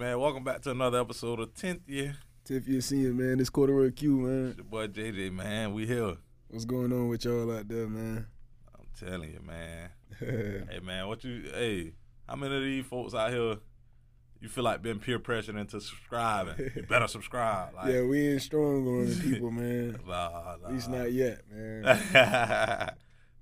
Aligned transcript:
man. 0.00 0.18
Welcome 0.18 0.44
back 0.44 0.62
to 0.62 0.70
another 0.70 0.98
episode 0.98 1.40
of 1.40 1.52
10th 1.52 1.86
Year. 1.86 2.16
10th 2.48 2.66
Year 2.66 2.80
senior, 2.80 3.12
man. 3.12 3.36
This 3.36 3.50
quarter 3.50 3.74
word 3.74 3.94
Q, 3.96 4.16
man. 4.16 4.46
It's 4.48 4.56
your 4.56 4.64
boy 4.64 4.86
JJ, 4.88 5.30
man. 5.30 5.74
We 5.74 5.86
here. 5.86 6.16
What's 6.48 6.64
going 6.64 6.90
on 6.90 7.08
with 7.08 7.22
y'all 7.26 7.54
out 7.54 7.68
there, 7.68 7.86
man? 7.86 8.26
I'm 8.74 8.86
telling 8.98 9.30
you, 9.30 9.40
man. 9.46 9.90
hey, 10.70 10.80
man, 10.82 11.06
what 11.06 11.22
you, 11.22 11.50
hey, 11.52 11.92
how 12.26 12.34
many 12.36 12.56
of 12.56 12.62
these 12.62 12.86
folks 12.86 13.12
out 13.12 13.30
here 13.30 13.56
you 14.40 14.48
feel 14.48 14.64
like 14.64 14.80
being 14.80 15.00
peer 15.00 15.18
pressured 15.18 15.56
into 15.56 15.82
subscribing? 15.82 16.70
You 16.76 16.82
better 16.84 17.06
subscribe. 17.06 17.74
Like, 17.74 17.92
yeah, 17.92 18.02
we 18.02 18.28
ain't 18.28 18.40
strong 18.40 18.88
on 18.88 19.04
the 19.04 19.20
people, 19.22 19.50
man. 19.50 20.00
nah, 20.06 20.30
nah. 20.30 20.66
At 20.66 20.72
least 20.72 20.88
not 20.88 21.12
yet, 21.12 21.42
man. 21.52 22.94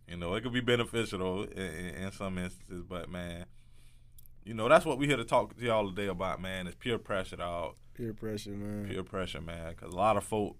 you 0.09 0.17
know, 0.17 0.35
it 0.35 0.43
could 0.43 0.53
be 0.53 0.61
beneficial 0.61 1.21
though 1.21 1.43
in, 1.45 1.95
in 2.03 2.11
some 2.11 2.37
instances, 2.37 2.83
but 2.83 3.09
man, 3.09 3.45
you 4.45 4.55
know, 4.55 4.69
that's 4.69 4.85
what 4.85 4.99
we 4.99 5.07
here 5.07 5.17
to 5.17 5.25
talk 5.25 5.57
to 5.57 5.65
y'all 5.65 5.89
today 5.89 6.07
about, 6.09 6.41
man. 6.41 6.67
Is 6.67 6.75
peer 6.75 6.99
pressure, 6.99 7.37
dog. 7.37 7.75
Peer 7.95 8.13
pressure, 8.15 8.51
man. 8.51 8.89
Peer 8.89 9.03
pressure, 9.03 9.41
man. 9.41 9.71
Because 9.71 9.93
a 9.93 9.97
lot 9.97 10.17
of 10.17 10.25
folk, 10.25 10.57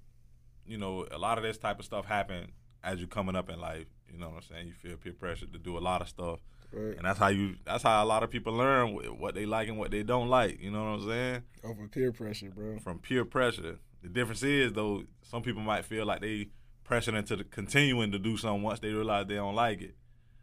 you 0.67 0.77
know, 0.79 1.07
a 1.11 1.19
lot 1.19 1.39
of 1.39 1.45
this 1.45 1.59
type 1.59 1.79
of 1.79 1.85
stuff 1.85 2.05
happen 2.07 2.53
as 2.83 2.99
you're 2.99 3.09
coming 3.09 3.37
up 3.37 3.49
in 3.49 3.61
life. 3.61 3.87
You 4.13 4.19
know 4.19 4.29
what 4.29 4.37
I'm 4.37 4.43
saying? 4.43 4.67
You 4.69 4.73
feel 4.75 4.97
peer 4.97 5.13
pressure 5.13 5.47
to 5.47 5.59
do 5.59 5.77
a 5.77 5.81
lot 5.81 6.01
of 6.01 6.09
stuff, 6.09 6.41
Right. 6.73 6.97
and 6.97 7.05
that's 7.05 7.19
how 7.19 7.29
you. 7.29 7.57
That's 7.65 7.83
how 7.83 8.03
a 8.03 8.07
lot 8.07 8.23
of 8.23 8.31
people 8.31 8.53
learn 8.55 8.95
what 9.19 9.35
they 9.35 9.47
like 9.47 9.69
and 9.69 9.79
what 9.79 9.91
they 9.91 10.03
don't 10.03 10.29
like. 10.29 10.61
You 10.61 10.71
know 10.71 10.81
what 10.83 11.01
I'm 11.01 11.09
saying? 11.09 11.43
Over 11.65 11.89
peer 11.89 12.13
pressure, 12.13 12.51
bro. 12.51 12.79
From 12.79 12.99
peer 12.99 13.25
pressure. 13.25 13.79
The 14.03 14.09
difference 14.09 14.43
is 14.43 14.73
though, 14.73 15.05
some 15.23 15.43
people 15.43 15.63
might 15.63 15.85
feel 15.85 16.07
like 16.07 16.21
they 16.21 16.49
pressured 16.85 17.15
into 17.15 17.37
the, 17.37 17.45
continuing 17.45 18.13
to 18.13 18.19
do 18.19 18.37
something 18.37 18.63
once 18.63 18.81
they 18.81 18.93
realize 18.93 19.27
they 19.27 19.35
don't 19.35 19.55
like 19.55 19.83
it. 19.83 19.95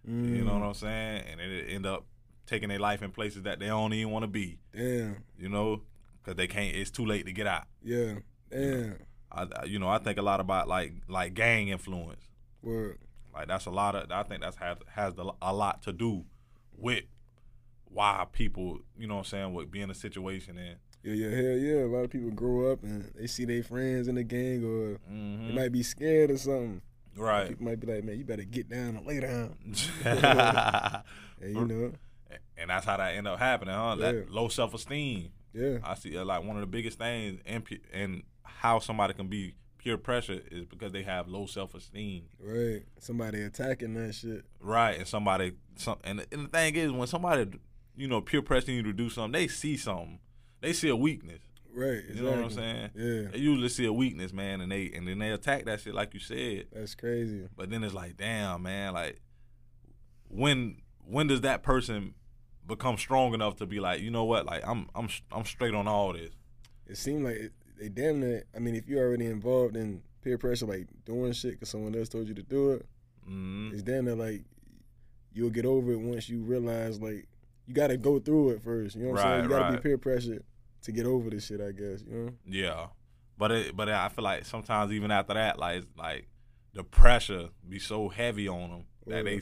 Mm, 0.07 0.37
You 0.37 0.43
know 0.45 0.53
what 0.53 0.63
I'm 0.67 0.73
saying? 0.75 1.23
And 1.31 1.41
it 1.41 1.65
end 1.69 1.85
up 1.87 2.05
taking 2.45 2.69
their 2.69 2.79
life 2.79 3.01
in 3.01 3.11
places 3.11 3.43
that 3.43 3.59
they 3.59 3.67
don't 3.67 3.93
even 3.93 4.11
want 4.11 4.23
to 4.23 4.27
be. 4.27 4.57
Damn. 4.75 5.23
You 5.37 5.49
know, 5.49 5.81
because 6.23 6.35
they 6.37 6.47
can't. 6.47 6.75
It's 6.75 6.91
too 6.91 7.05
late 7.05 7.25
to 7.25 7.31
get 7.31 7.47
out. 7.47 7.63
Yeah. 7.83 8.15
Damn. 8.51 8.97
I, 9.31 9.47
I- 9.55 9.65
you 9.65 9.79
know, 9.79 9.89
I 9.89 9.97
think 9.97 10.17
a 10.17 10.21
lot 10.21 10.39
about 10.39 10.67
like 10.67 10.93
like 11.07 11.33
gang 11.33 11.67
influence. 11.69 12.21
Word. 12.61 12.97
Like 13.33 13.47
that's 13.47 13.65
a 13.65 13.71
lot 13.71 13.95
of. 13.95 14.11
I 14.11 14.23
think 14.23 14.41
that's 14.41 14.57
has 14.57 14.77
has 14.87 15.13
the, 15.15 15.31
a 15.41 15.53
lot 15.53 15.81
to 15.83 15.91
do 15.93 16.25
with 16.77 17.03
why 17.85 18.25
people, 18.31 18.79
you 18.97 19.07
know, 19.07 19.15
what 19.15 19.19
I'm 19.21 19.25
saying, 19.25 19.53
would 19.53 19.71
being 19.71 19.83
in 19.85 19.91
a 19.91 19.95
situation 19.95 20.57
and. 20.57 20.77
Yeah, 21.03 21.13
yeah, 21.13 21.35
hell 21.35 21.57
yeah. 21.57 21.83
A 21.83 21.85
lot 21.85 22.03
of 22.05 22.09
people 22.09 22.31
grow 22.31 22.71
up 22.71 22.81
and 22.81 23.11
they 23.15 23.27
see 23.27 23.45
their 23.45 23.61
friends 23.61 24.07
in 24.07 24.15
the 24.15 24.23
gang 24.23 24.63
or 24.65 24.97
Mhm. 25.11 25.49
they 25.49 25.53
might 25.53 25.71
be 25.71 25.83
scared 25.83 26.31
or 26.31 26.37
something. 26.37 26.81
Right. 27.15 27.49
People 27.49 27.65
might 27.65 27.79
be 27.79 27.85
like, 27.85 28.03
man, 28.03 28.17
you 28.17 28.23
better 28.25 28.43
get 28.43 28.69
down 28.69 28.97
and 28.97 29.05
lay 29.05 29.19
down. 29.19 29.55
And 31.41 31.53
you 31.55 31.65
know, 31.65 31.91
that's 32.69 32.85
how 32.85 32.97
that 32.97 33.15
end 33.15 33.27
up 33.27 33.39
happening, 33.39 33.73
huh? 33.73 33.95
Yeah. 33.99 34.11
That 34.11 34.31
low 34.31 34.47
self 34.47 34.73
esteem. 34.73 35.29
yeah. 35.53 35.77
I 35.83 35.95
see 35.95 36.17
uh, 36.17 36.25
like 36.25 36.43
one 36.43 36.55
of 36.57 36.61
the 36.61 36.67
biggest 36.67 36.97
things 36.97 37.39
in 37.45 37.63
and 37.93 38.23
how 38.43 38.79
somebody 38.79 39.13
can 39.13 39.27
be 39.27 39.55
peer 39.77 39.97
pressure 39.97 40.41
is 40.51 40.65
because 40.65 40.91
they 40.91 41.03
have 41.03 41.27
low 41.27 41.45
self 41.45 41.75
esteem. 41.75 42.23
Right. 42.39 42.83
Somebody 42.99 43.41
attacking 43.43 43.93
that 43.93 44.15
shit. 44.15 44.43
Right, 44.59 44.97
and 44.97 45.07
somebody, 45.07 45.53
some, 45.75 45.97
and, 46.03 46.25
and 46.31 46.45
the 46.45 46.49
thing 46.49 46.75
is, 46.75 46.91
when 46.91 47.07
somebody, 47.07 47.59
you 47.95 48.07
know, 48.07 48.21
peer 48.21 48.41
pressing 48.41 48.75
you 48.75 48.83
to 48.83 48.93
do 48.93 49.09
something, 49.09 49.33
they 49.33 49.47
see 49.47 49.77
something, 49.77 50.19
they 50.61 50.73
see 50.73 50.89
a 50.89 50.95
weakness. 50.95 51.41
Right. 51.73 52.03
You 52.11 52.23
know 52.23 52.31
what 52.31 52.39
I'm 52.39 52.49
saying? 52.51 52.89
Yeah. 52.95 53.31
They 53.31 53.37
usually 53.37 53.67
see 53.67 53.85
a 53.85 53.91
weakness, 53.91 54.31
man, 54.31 54.61
and 54.61 54.71
they 54.71 54.91
and 54.95 55.05
then 55.05 55.19
they 55.19 55.31
attack 55.31 55.65
that 55.65 55.81
shit 55.81 55.93
like 55.93 56.13
you 56.13 56.21
said. 56.21 56.67
That's 56.71 56.95
crazy. 56.95 57.49
But 57.55 57.69
then 57.69 57.83
it's 57.83 57.93
like, 57.93 58.15
damn, 58.15 58.63
man, 58.63 58.93
like 58.93 59.19
when 60.29 60.77
when 61.05 61.27
does 61.27 61.41
that 61.41 61.63
person 61.63 62.13
become 62.67 62.97
strong 62.97 63.33
enough 63.33 63.55
to 63.57 63.65
be 63.65 63.79
like, 63.79 64.01
you 64.01 64.11
know 64.11 64.23
what, 64.25 64.45
like 64.45 64.63
I'm 64.67 64.89
I'm 64.95 65.07
I'm 65.31 65.45
straight 65.45 65.73
on 65.75 65.87
all 65.87 66.13
this. 66.13 66.31
It 66.87 66.97
seemed 66.97 67.23
like 67.25 67.35
it, 67.35 67.53
they 67.79 67.89
damn 67.89 68.19
near. 68.19 68.43
I 68.55 68.59
mean, 68.59 68.75
if 68.75 68.87
you're 68.87 69.05
already 69.05 69.25
involved 69.25 69.75
in 69.75 70.01
peer 70.23 70.37
pressure, 70.37 70.65
like 70.65 70.87
doing 71.05 71.31
shit 71.33 71.51
because 71.53 71.69
someone 71.69 71.95
else 71.95 72.09
told 72.09 72.27
you 72.27 72.33
to 72.35 72.43
do 72.43 72.71
it, 72.71 72.85
hmm 73.25 73.69
it's 73.73 73.81
damn 73.83 74.05
near 74.05 74.15
like 74.15 74.43
you'll 75.33 75.49
get 75.49 75.65
over 75.65 75.91
it 75.91 75.99
once 75.99 76.29
you 76.29 76.39
realize 76.41 76.99
like 77.01 77.27
you 77.67 77.73
got 77.73 77.87
to 77.87 77.97
go 77.97 78.19
through 78.19 78.51
it 78.51 78.61
first. 78.61 78.95
You 78.95 79.03
know 79.03 79.11
what 79.11 79.19
I'm 79.19 79.23
saying? 79.25 79.33
Right, 79.37 79.43
You 79.43 79.49
got 79.49 79.57
to 79.67 79.73
right. 79.73 79.83
be 79.83 79.89
peer 79.89 79.97
pressured 79.97 80.43
to 80.83 80.91
get 80.91 81.05
over 81.05 81.29
this 81.29 81.47
shit. 81.47 81.59
I 81.61 81.71
guess 81.71 82.03
you 82.07 82.15
know. 82.15 82.29
Yeah, 82.47 82.87
but 83.37 83.51
it, 83.51 83.75
but 83.75 83.89
I 83.89 84.09
feel 84.09 84.23
like 84.23 84.45
sometimes 84.45 84.91
even 84.91 85.11
after 85.11 85.33
that, 85.33 85.57
like 85.59 85.83
like 85.97 86.27
the 86.73 86.83
pressure 86.83 87.49
be 87.67 87.79
so 87.79 88.09
heavy 88.09 88.47
on 88.47 88.69
them 88.69 88.85
that 89.07 89.25
they, 89.25 89.35
Yeah. 89.35 89.41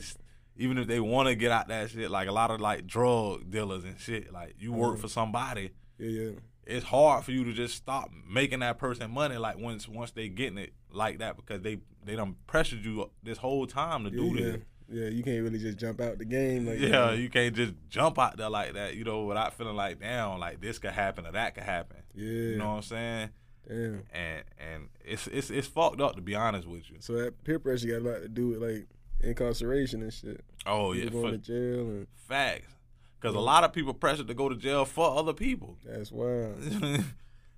Even 0.56 0.78
if 0.78 0.86
they 0.86 1.00
want 1.00 1.28
to 1.28 1.34
get 1.34 1.50
out 1.50 1.68
that 1.68 1.90
shit, 1.90 2.10
like 2.10 2.28
a 2.28 2.32
lot 2.32 2.50
of 2.50 2.60
like 2.60 2.86
drug 2.86 3.50
dealers 3.50 3.84
and 3.84 3.98
shit, 3.98 4.32
like 4.32 4.54
you 4.58 4.72
work 4.72 4.96
Mhm. 4.96 5.00
for 5.00 5.08
somebody, 5.08 5.70
Yeah, 5.98 6.08
yeah, 6.08 6.30
it's 6.66 6.86
hard 6.86 7.24
for 7.24 7.32
you 7.32 7.44
to 7.44 7.52
just 7.52 7.74
stop 7.74 8.10
making 8.28 8.60
that 8.60 8.78
person 8.78 9.10
money. 9.10 9.36
Like 9.36 9.58
once 9.58 9.88
once 9.88 10.10
they 10.12 10.28
getting 10.28 10.58
it 10.58 10.72
like 10.92 11.18
that 11.18 11.36
because 11.36 11.60
they 11.62 11.78
they 12.04 12.16
done 12.16 12.36
pressured 12.46 12.84
you 12.84 13.10
this 13.22 13.38
whole 13.38 13.66
time 13.66 14.04
to 14.04 14.10
yeah, 14.10 14.16
do 14.16 14.26
yeah. 14.38 14.44
this. 14.52 14.62
Yeah, 14.86 15.08
you 15.08 15.22
can't 15.22 15.42
really 15.42 15.58
just 15.58 15.78
jump 15.78 16.00
out 16.00 16.18
the 16.18 16.26
game. 16.26 16.66
Like 16.66 16.78
yeah, 16.78 17.12
you 17.12 17.30
can't 17.30 17.54
just 17.56 17.72
jump 17.88 18.18
out 18.18 18.36
there 18.36 18.50
like 18.50 18.74
that, 18.74 18.94
you 18.96 19.02
know, 19.04 19.24
without 19.24 19.54
feeling 19.54 19.76
like 19.76 19.98
damn, 19.98 20.38
like 20.38 20.60
this 20.60 20.78
could 20.78 20.92
happen 20.92 21.26
or 21.26 21.32
that 21.32 21.54
could 21.54 21.64
happen. 21.64 21.96
yeah. 22.14 22.24
You 22.28 22.56
know 22.58 22.68
what 22.68 22.76
I'm 22.76 22.82
saying? 22.82 23.30
Damn. 23.66 24.02
And 24.12 24.44
and 24.58 24.88
it's 25.04 25.26
it's 25.28 25.48
it's 25.50 25.66
fucked 25.66 26.00
up 26.02 26.16
to 26.16 26.20
be 26.22 26.34
honest 26.34 26.68
with 26.68 26.90
you. 26.90 26.96
So 27.00 27.14
that 27.14 27.42
peer 27.44 27.58
pressure 27.58 27.88
got 27.88 28.06
a 28.06 28.12
lot 28.12 28.22
to 28.22 28.28
do 28.28 28.48
with 28.48 28.62
like 28.62 28.86
incarceration 29.24 30.02
and 30.02 30.12
shit. 30.12 30.44
Oh 30.66 30.92
yeah, 30.92 31.04
People 31.04 31.22
going 31.22 31.32
to 31.32 31.38
jail 31.38 31.80
and 31.88 32.06
facts. 32.28 32.74
Because 33.20 33.34
a 33.36 33.40
lot 33.40 33.64
of 33.64 33.72
people 33.72 33.94
pressured 33.94 34.28
to 34.28 34.34
go 34.34 34.48
to 34.48 34.56
jail 34.56 34.84
for 34.84 35.16
other 35.18 35.32
people. 35.32 35.78
that's 35.84 36.12
wild. 36.12 36.56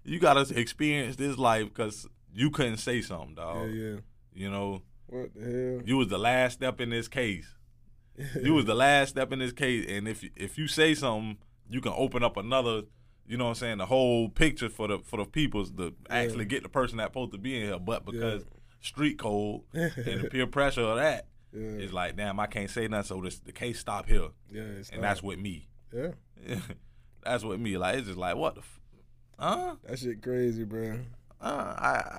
you 0.04 0.19
gotta 0.21 0.47
experience 0.59 1.16
this 1.16 1.37
life 1.37 1.65
because 1.65 2.06
you 2.32 2.50
couldn't 2.50 2.77
say 2.77 3.00
something, 3.03 3.34
dog. 3.34 3.69
Yeah, 3.71 3.75
yeah. 3.75 3.97
You 4.34 4.50
know, 4.50 4.82
What 5.06 5.34
the 5.34 5.41
hell? 5.41 5.82
you 5.84 5.97
was 5.97 6.09
the 6.09 6.19
last 6.19 6.54
step 6.54 6.81
in 6.81 6.91
this 6.91 7.09
case. 7.09 7.53
You 8.43 8.54
was 8.54 8.65
the 8.65 8.75
last 8.75 9.10
step 9.10 9.31
in 9.33 9.41
this 9.41 9.53
case, 9.53 9.84
and 9.88 10.09
if 10.09 10.25
if 10.37 10.56
you 10.56 10.69
say 10.69 10.94
something, 10.94 11.37
you 11.69 11.81
can 11.83 11.93
open 11.94 12.22
up 12.22 12.37
another. 12.38 12.83
You 13.27 13.37
know 13.37 13.44
what 13.44 13.50
I'm 13.50 13.54
saying? 13.56 13.78
The 13.78 13.87
whole 13.87 14.28
picture 14.31 14.69
for 14.71 14.88
the 14.88 15.00
for 15.00 15.19
the 15.19 15.25
peoples 15.27 15.71
to 15.72 15.94
actually 16.09 16.44
get 16.47 16.62
the 16.62 16.69
person 16.71 16.97
that's 16.97 17.09
supposed 17.09 17.33
to 17.33 17.38
be 17.38 17.56
in 17.60 17.66
here, 17.69 17.78
but 17.78 18.06
because 18.06 18.44
street 18.81 19.19
code 19.19 19.62
and 19.75 19.93
the 20.22 20.28
peer 20.31 20.47
pressure 20.47 20.81
of 20.83 20.97
that, 20.97 21.27
yeah, 21.56 21.84
it's 21.84 21.93
like, 21.93 22.17
damn, 22.17 22.39
I 22.41 22.47
can't 22.47 22.71
say 22.71 22.87
nothing, 22.89 23.06
so 23.17 23.21
this, 23.22 23.39
the 23.39 23.53
case 23.53 23.78
stop 23.81 24.06
here, 24.06 24.28
yeah, 24.50 24.62
it's 24.62 24.91
and 24.91 25.00
not- 25.00 25.09
that's 25.09 25.22
with 25.22 25.39
me. 25.39 25.69
yeah. 25.93 26.11
that's 27.25 27.43
with 27.44 27.59
me. 27.61 27.77
Like 27.78 27.97
it's 27.99 28.06
just 28.09 28.19
like 28.19 28.37
what 28.37 28.55
the, 28.55 28.61
f- 28.61 28.81
huh? 29.39 29.75
That 29.84 29.99
shit 29.99 30.22
crazy, 30.22 30.65
bro. 30.65 30.99
Uh, 31.41 31.45
I, 31.45 32.19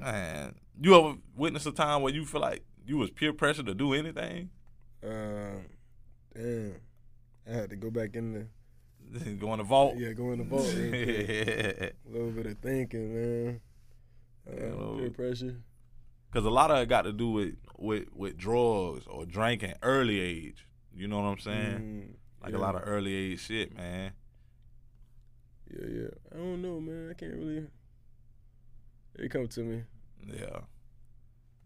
man, 0.02 0.54
you 0.80 0.94
ever 0.94 1.16
witness 1.36 1.66
a 1.66 1.72
time 1.72 2.02
where 2.02 2.12
you 2.12 2.24
feel 2.26 2.40
like 2.40 2.64
you 2.86 2.96
was 2.98 3.10
peer 3.10 3.32
pressure 3.32 3.62
to 3.62 3.74
do 3.74 3.94
anything? 3.94 4.50
Uh, 5.02 5.60
damn. 6.34 6.74
I 7.48 7.52
had 7.52 7.70
to 7.70 7.76
go 7.76 7.90
back 7.90 8.14
in 8.14 8.32
the 8.32 8.46
Go 9.40 9.52
in 9.54 9.58
the 9.58 9.64
vault. 9.64 9.96
yeah, 9.96 10.12
go 10.12 10.32
in 10.32 10.38
the 10.38 10.44
vault. 10.44 10.64
quick. 10.70 11.94
A 12.08 12.12
little 12.12 12.30
bit 12.30 12.46
of 12.46 12.58
thinking, 12.58 13.14
man. 13.14 13.60
Uh, 14.46 14.54
Yeah, 14.54 14.98
peer 14.98 15.10
pressure. 15.10 15.56
A 16.44 16.50
lot 16.50 16.70
of 16.70 16.78
it 16.78 16.88
got 16.88 17.02
to 17.02 17.12
do 17.12 17.30
with, 17.30 17.54
with 17.76 18.04
with 18.14 18.36
drugs 18.36 19.06
or 19.06 19.24
drinking 19.26 19.74
early 19.82 20.20
age. 20.20 20.66
You 20.94 21.08
know 21.08 21.16
what 21.20 21.28
I'm 21.28 21.38
saying? 21.38 21.78
Mm, 21.78 22.42
Like 22.42 22.52
yeah. 22.52 22.58
a 22.58 22.60
lot 22.60 22.74
of 22.74 22.82
early 22.84 23.14
age 23.14 23.40
shit, 23.40 23.76
man. 23.76 24.12
Yeah, 25.70 25.86
yeah. 25.88 26.08
I 26.32 26.36
don't 26.36 26.62
know, 26.62 26.80
man. 26.80 27.08
I 27.10 27.14
can't 27.14 27.34
really. 27.34 27.66
It 29.16 29.30
come 29.30 29.48
to 29.48 29.60
me. 29.60 29.82
Yeah. 30.26 30.60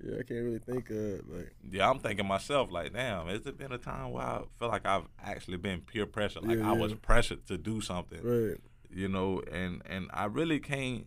Yeah, 0.04 0.14
I 0.18 0.22
can't 0.24 0.44
really 0.44 0.58
think 0.58 0.90
of 0.90 0.96
it, 0.96 1.24
like. 1.30 1.54
Yeah, 1.70 1.88
I'm 1.88 2.00
thinking 2.00 2.26
myself, 2.26 2.72
like, 2.72 2.92
damn, 2.92 3.28
has 3.28 3.46
it 3.46 3.56
been 3.56 3.70
a 3.72 3.78
time 3.78 4.10
where 4.10 4.24
I 4.24 4.42
feel 4.58 4.68
like 4.68 4.84
I've 4.84 5.04
actually 5.22 5.58
been 5.58 5.80
peer 5.80 6.06
pressure? 6.06 6.40
Like 6.40 6.58
Yeah, 6.58 6.70
I 6.70 6.74
yeah. 6.74 6.80
was 6.80 6.94
pressured 6.94 7.46
to 7.46 7.56
do 7.58 7.80
something. 7.80 8.20
Right. 8.22 8.56
you 8.90 9.08
know, 9.08 9.40
and 9.52 9.80
and 9.86 10.08
I 10.12 10.24
really 10.24 10.58
can't. 10.60 11.06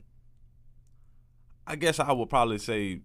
I 1.67 1.75
guess 1.75 1.99
I 1.99 2.11
would 2.13 2.29
probably 2.29 2.59
say, 2.59 3.01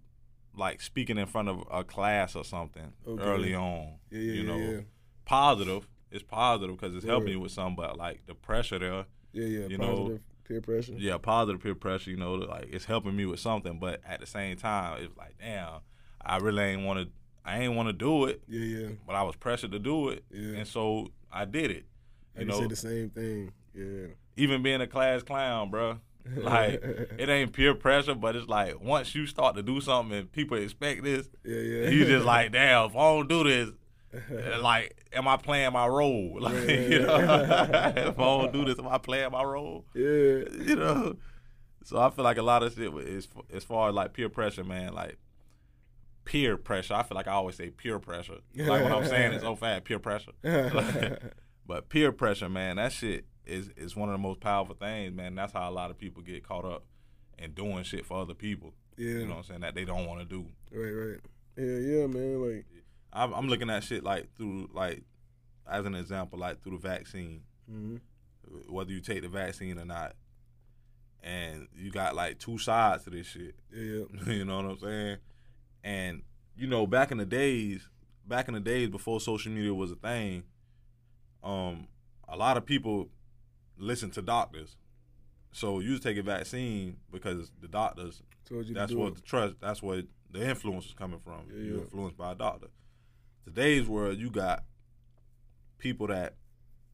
like 0.55 0.81
speaking 0.81 1.17
in 1.17 1.25
front 1.27 1.47
of 1.49 1.63
a 1.71 1.83
class 1.83 2.35
or 2.35 2.43
something 2.43 2.93
Okay. 3.07 3.23
early 3.23 3.55
on. 3.55 3.95
Yeah, 4.09 4.19
yeah, 4.19 4.33
you 4.33 4.41
yeah, 4.41 4.47
know, 4.47 4.57
yeah. 4.73 4.79
positive. 5.25 5.87
It's 6.11 6.23
positive 6.23 6.75
because 6.77 6.93
it's 6.95 7.05
helping 7.05 7.29
you 7.29 7.39
with 7.39 7.51
something, 7.53 7.75
but 7.77 7.97
like 7.97 8.25
the 8.25 8.35
pressure 8.35 8.79
there, 8.79 9.05
Yeah, 9.31 9.45
yeah. 9.45 9.67
You 9.67 9.77
know, 9.77 10.19
peer 10.43 10.59
pressure. 10.59 10.93
yeah, 10.97 11.17
positive 11.17 11.61
peer 11.61 11.73
pressure. 11.75 12.11
You 12.11 12.17
know, 12.17 12.33
like 12.33 12.67
it's 12.69 12.83
helping 12.85 13.15
me 13.15 13.25
with 13.25 13.39
something, 13.39 13.79
but 13.79 14.01
at 14.05 14.19
the 14.19 14.25
same 14.25 14.57
time, 14.57 15.01
it's 15.03 15.17
like, 15.17 15.35
damn, 15.39 15.79
I 16.21 16.37
really 16.37 16.63
ain't 16.63 16.83
want 16.85 16.99
to. 16.99 17.07
I 17.45 17.59
ain't 17.61 17.75
want 17.75 17.87
to 17.89 17.93
do 17.93 18.25
it, 18.25 18.43
Yeah, 18.47 18.59
yeah. 18.81 18.87
but 19.07 19.15
I 19.15 19.23
was 19.23 19.35
pressured 19.35 19.71
to 19.71 19.79
do 19.79 20.09
it, 20.09 20.23
Yeah. 20.29 20.57
and 20.57 20.67
so 20.67 21.07
I 21.31 21.45
did 21.45 21.71
it. 21.71 21.85
You 22.35 22.39
can 22.41 22.47
know, 22.49 22.59
say 22.59 22.67
the 22.67 22.75
same 22.75 23.09
thing. 23.09 23.51
Yeah. 23.73 24.07
even 24.37 24.61
being 24.61 24.81
a 24.81 24.87
class 24.87 25.23
clown, 25.23 25.71
bruh. 25.71 25.97
Like 26.35 26.81
it 27.17 27.29
ain't 27.29 27.53
peer 27.53 27.75
pressure, 27.75 28.15
but 28.15 28.35
it's 28.35 28.47
like 28.47 28.79
once 28.81 29.13
you 29.15 29.25
start 29.27 29.55
to 29.55 29.63
do 29.63 29.81
something 29.81 30.17
and 30.17 30.31
people 30.31 30.57
expect 30.57 31.03
this, 31.03 31.29
yeah, 31.43 31.59
yeah. 31.59 31.89
you 31.89 32.05
just 32.05 32.25
like, 32.25 32.51
damn, 32.53 32.89
if 32.89 32.95
I 32.95 32.99
don't 32.99 33.27
do 33.27 33.43
this, 33.43 33.69
uh, 34.13 34.61
like, 34.61 34.95
am 35.13 35.27
I 35.27 35.37
playing 35.37 35.73
my 35.73 35.87
role? 35.87 36.37
Like, 36.39 36.53
Yeah, 36.67 36.79
you 36.79 36.99
know, 36.99 37.19
if 37.95 38.19
I 38.19 38.23
don't 38.23 38.53
do 38.53 38.65
this, 38.65 38.79
am 38.79 38.87
I 38.87 38.97
playing 38.97 39.31
my 39.31 39.43
role? 39.43 39.85
Yeah. 39.93 40.03
You 40.03 40.75
know. 40.75 41.15
So 41.83 41.99
I 41.99 42.09
feel 42.11 42.23
like 42.23 42.37
a 42.37 42.43
lot 42.43 42.63
of 42.63 42.73
shit 42.73 42.93
is 42.93 43.27
as 43.51 43.63
far 43.63 43.89
as 43.89 43.95
like 43.95 44.13
peer 44.13 44.29
pressure, 44.29 44.63
man. 44.63 44.93
Like 44.93 45.17
peer 46.25 46.55
pressure. 46.57 46.93
I 46.93 47.03
feel 47.03 47.15
like 47.15 47.27
I 47.27 47.31
always 47.31 47.55
say 47.55 47.69
peer 47.71 47.99
pressure. 47.99 48.37
Like 48.55 48.83
what 48.83 48.91
I'm 48.91 49.05
saying 49.05 49.33
is 49.33 49.43
oh, 49.43 49.47
so 49.47 49.55
fast, 49.55 49.85
peer 49.85 49.99
pressure. 49.99 50.31
but 51.65 51.89
peer 51.89 52.11
pressure, 52.11 52.49
man, 52.49 52.75
that 52.75 52.91
shit 52.91 53.25
is 53.51 53.69
is 53.77 53.95
one 53.95 54.09
of 54.09 54.13
the 54.13 54.19
most 54.19 54.39
powerful 54.39 54.75
things, 54.75 55.13
man. 55.15 55.35
That's 55.35 55.53
how 55.53 55.69
a 55.69 55.71
lot 55.71 55.91
of 55.91 55.97
people 55.97 56.21
get 56.23 56.43
caught 56.47 56.65
up 56.65 56.83
in 57.37 57.51
doing 57.51 57.83
shit 57.83 58.05
for 58.05 58.21
other 58.21 58.33
people. 58.33 58.73
yeah. 58.97 59.09
You 59.09 59.25
know 59.25 59.31
what 59.31 59.37
I'm 59.39 59.43
saying? 59.45 59.61
That 59.61 59.75
they 59.75 59.85
don't 59.85 60.05
want 60.05 60.19
to 60.21 60.25
do. 60.25 60.45
Right, 60.71 60.91
right. 60.91 61.19
Yeah, 61.57 61.77
yeah, 61.77 62.07
man. 62.07 62.41
Like, 62.55 62.65
I'm, 63.13 63.33
I'm 63.33 63.47
looking 63.49 63.69
at 63.69 63.83
shit 63.83 64.03
like 64.03 64.33
through 64.37 64.69
like 64.73 65.03
as 65.69 65.85
an 65.85 65.95
example, 65.95 66.39
like 66.39 66.61
through 66.63 66.79
the 66.79 66.87
vaccine. 66.87 67.41
hmm 67.69 67.97
Whether 68.69 68.91
you 68.91 69.01
take 69.01 69.21
the 69.21 69.29
vaccine 69.29 69.77
or 69.77 69.85
not, 69.85 70.15
and 71.23 71.67
you 71.75 71.91
got 71.91 72.15
like 72.15 72.39
two 72.39 72.57
sides 72.57 73.03
to 73.03 73.09
this 73.09 73.27
shit. 73.27 73.55
yeah, 73.73 74.03
you 74.27 74.45
know 74.45 74.57
what 74.57 74.65
I'm 74.65 74.79
saying? 74.79 75.17
And 75.83 76.21
you 76.55 76.67
know, 76.67 76.85
back 76.87 77.11
in 77.11 77.17
the 77.17 77.25
days, 77.25 77.87
back 78.27 78.47
in 78.47 78.53
the 78.53 78.59
days 78.59 78.89
before 78.89 79.19
social 79.19 79.51
media 79.51 79.73
was 79.73 79.91
a 79.91 79.95
thing, 79.95 80.43
um, 81.43 81.87
a 82.27 82.35
lot 82.37 82.55
of 82.57 82.65
people 82.65 83.09
listen 83.81 84.11
to 84.11 84.21
doctors. 84.21 84.77
So 85.51 85.79
you 85.79 85.99
take 85.99 86.17
a 86.17 86.23
vaccine 86.23 86.97
because 87.11 87.51
the 87.59 87.67
doctors. 87.67 88.21
told 88.47 88.65
you 88.67 88.73
That's 88.73 88.93
what 88.93 89.09
it. 89.09 89.15
the 89.15 89.21
trust. 89.21 89.55
That's 89.59 89.83
where 89.83 90.03
the 90.31 90.47
influence 90.47 90.85
is 90.85 90.93
coming 90.93 91.19
from. 91.19 91.41
Yeah, 91.49 91.57
You're 91.63 91.75
yeah. 91.77 91.81
influenced 91.81 92.17
by 92.17 92.31
a 92.31 92.35
doctor. 92.35 92.67
Today's 93.43 93.87
world, 93.87 94.17
you 94.17 94.29
got 94.29 94.63
people 95.77 96.07
that 96.07 96.35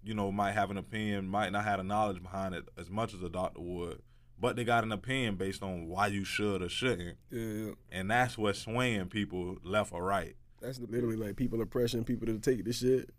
you 0.04 0.14
know 0.14 0.32
might 0.32 0.54
have 0.54 0.72
an 0.72 0.78
opinion, 0.78 1.28
might 1.28 1.52
not 1.52 1.66
have 1.66 1.78
the 1.78 1.84
knowledge 1.84 2.22
behind 2.24 2.56
it 2.56 2.68
as 2.78 2.90
much 2.90 3.14
as 3.14 3.22
a 3.22 3.30
doctor 3.30 3.62
would, 3.62 4.02
but 4.40 4.56
they 4.56 4.64
got 4.64 4.84
an 4.84 4.92
opinion 4.92 5.36
based 5.36 5.62
on 5.62 5.88
why 5.88 6.08
you 6.08 6.24
should 6.24 6.62
or 6.62 6.70
shouldn't 6.70 7.18
Yeah, 7.30 7.42
yeah. 7.42 7.72
and 7.92 8.10
that's 8.10 8.38
what's 8.38 8.60
swaying 8.60 9.08
people 9.10 9.58
left 9.64 9.92
or 9.94 10.04
right. 10.04 10.36
That's 10.62 10.80
literally 10.80 11.18
like 11.18 11.36
people 11.36 11.62
are 11.62 11.66
pressuring 11.68 12.06
people 12.06 12.26
to 12.28 12.40
take 12.40 12.64
this 12.66 12.78
shit. 12.80 13.12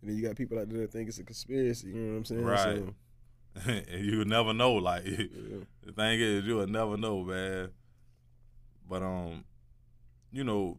And 0.00 0.10
then 0.10 0.16
you 0.16 0.26
got 0.26 0.36
people 0.36 0.58
out 0.58 0.68
there 0.68 0.80
that 0.80 0.92
think 0.92 1.08
it's 1.08 1.18
a 1.18 1.24
conspiracy. 1.24 1.88
You 1.88 1.94
know 1.94 2.12
what 2.12 2.18
I'm 2.18 2.24
saying? 2.24 2.44
Right. 2.44 2.76
So, 2.76 3.70
and 3.92 4.04
you 4.04 4.18
would 4.18 4.28
never 4.28 4.52
know. 4.52 4.74
Like 4.74 5.04
yeah. 5.06 5.26
the 5.84 5.92
thing 5.92 6.20
is, 6.20 6.44
you 6.44 6.56
would 6.56 6.70
never 6.70 6.96
know, 6.96 7.22
man. 7.22 7.70
But 8.88 9.02
um, 9.02 9.44
you 10.30 10.44
know, 10.44 10.78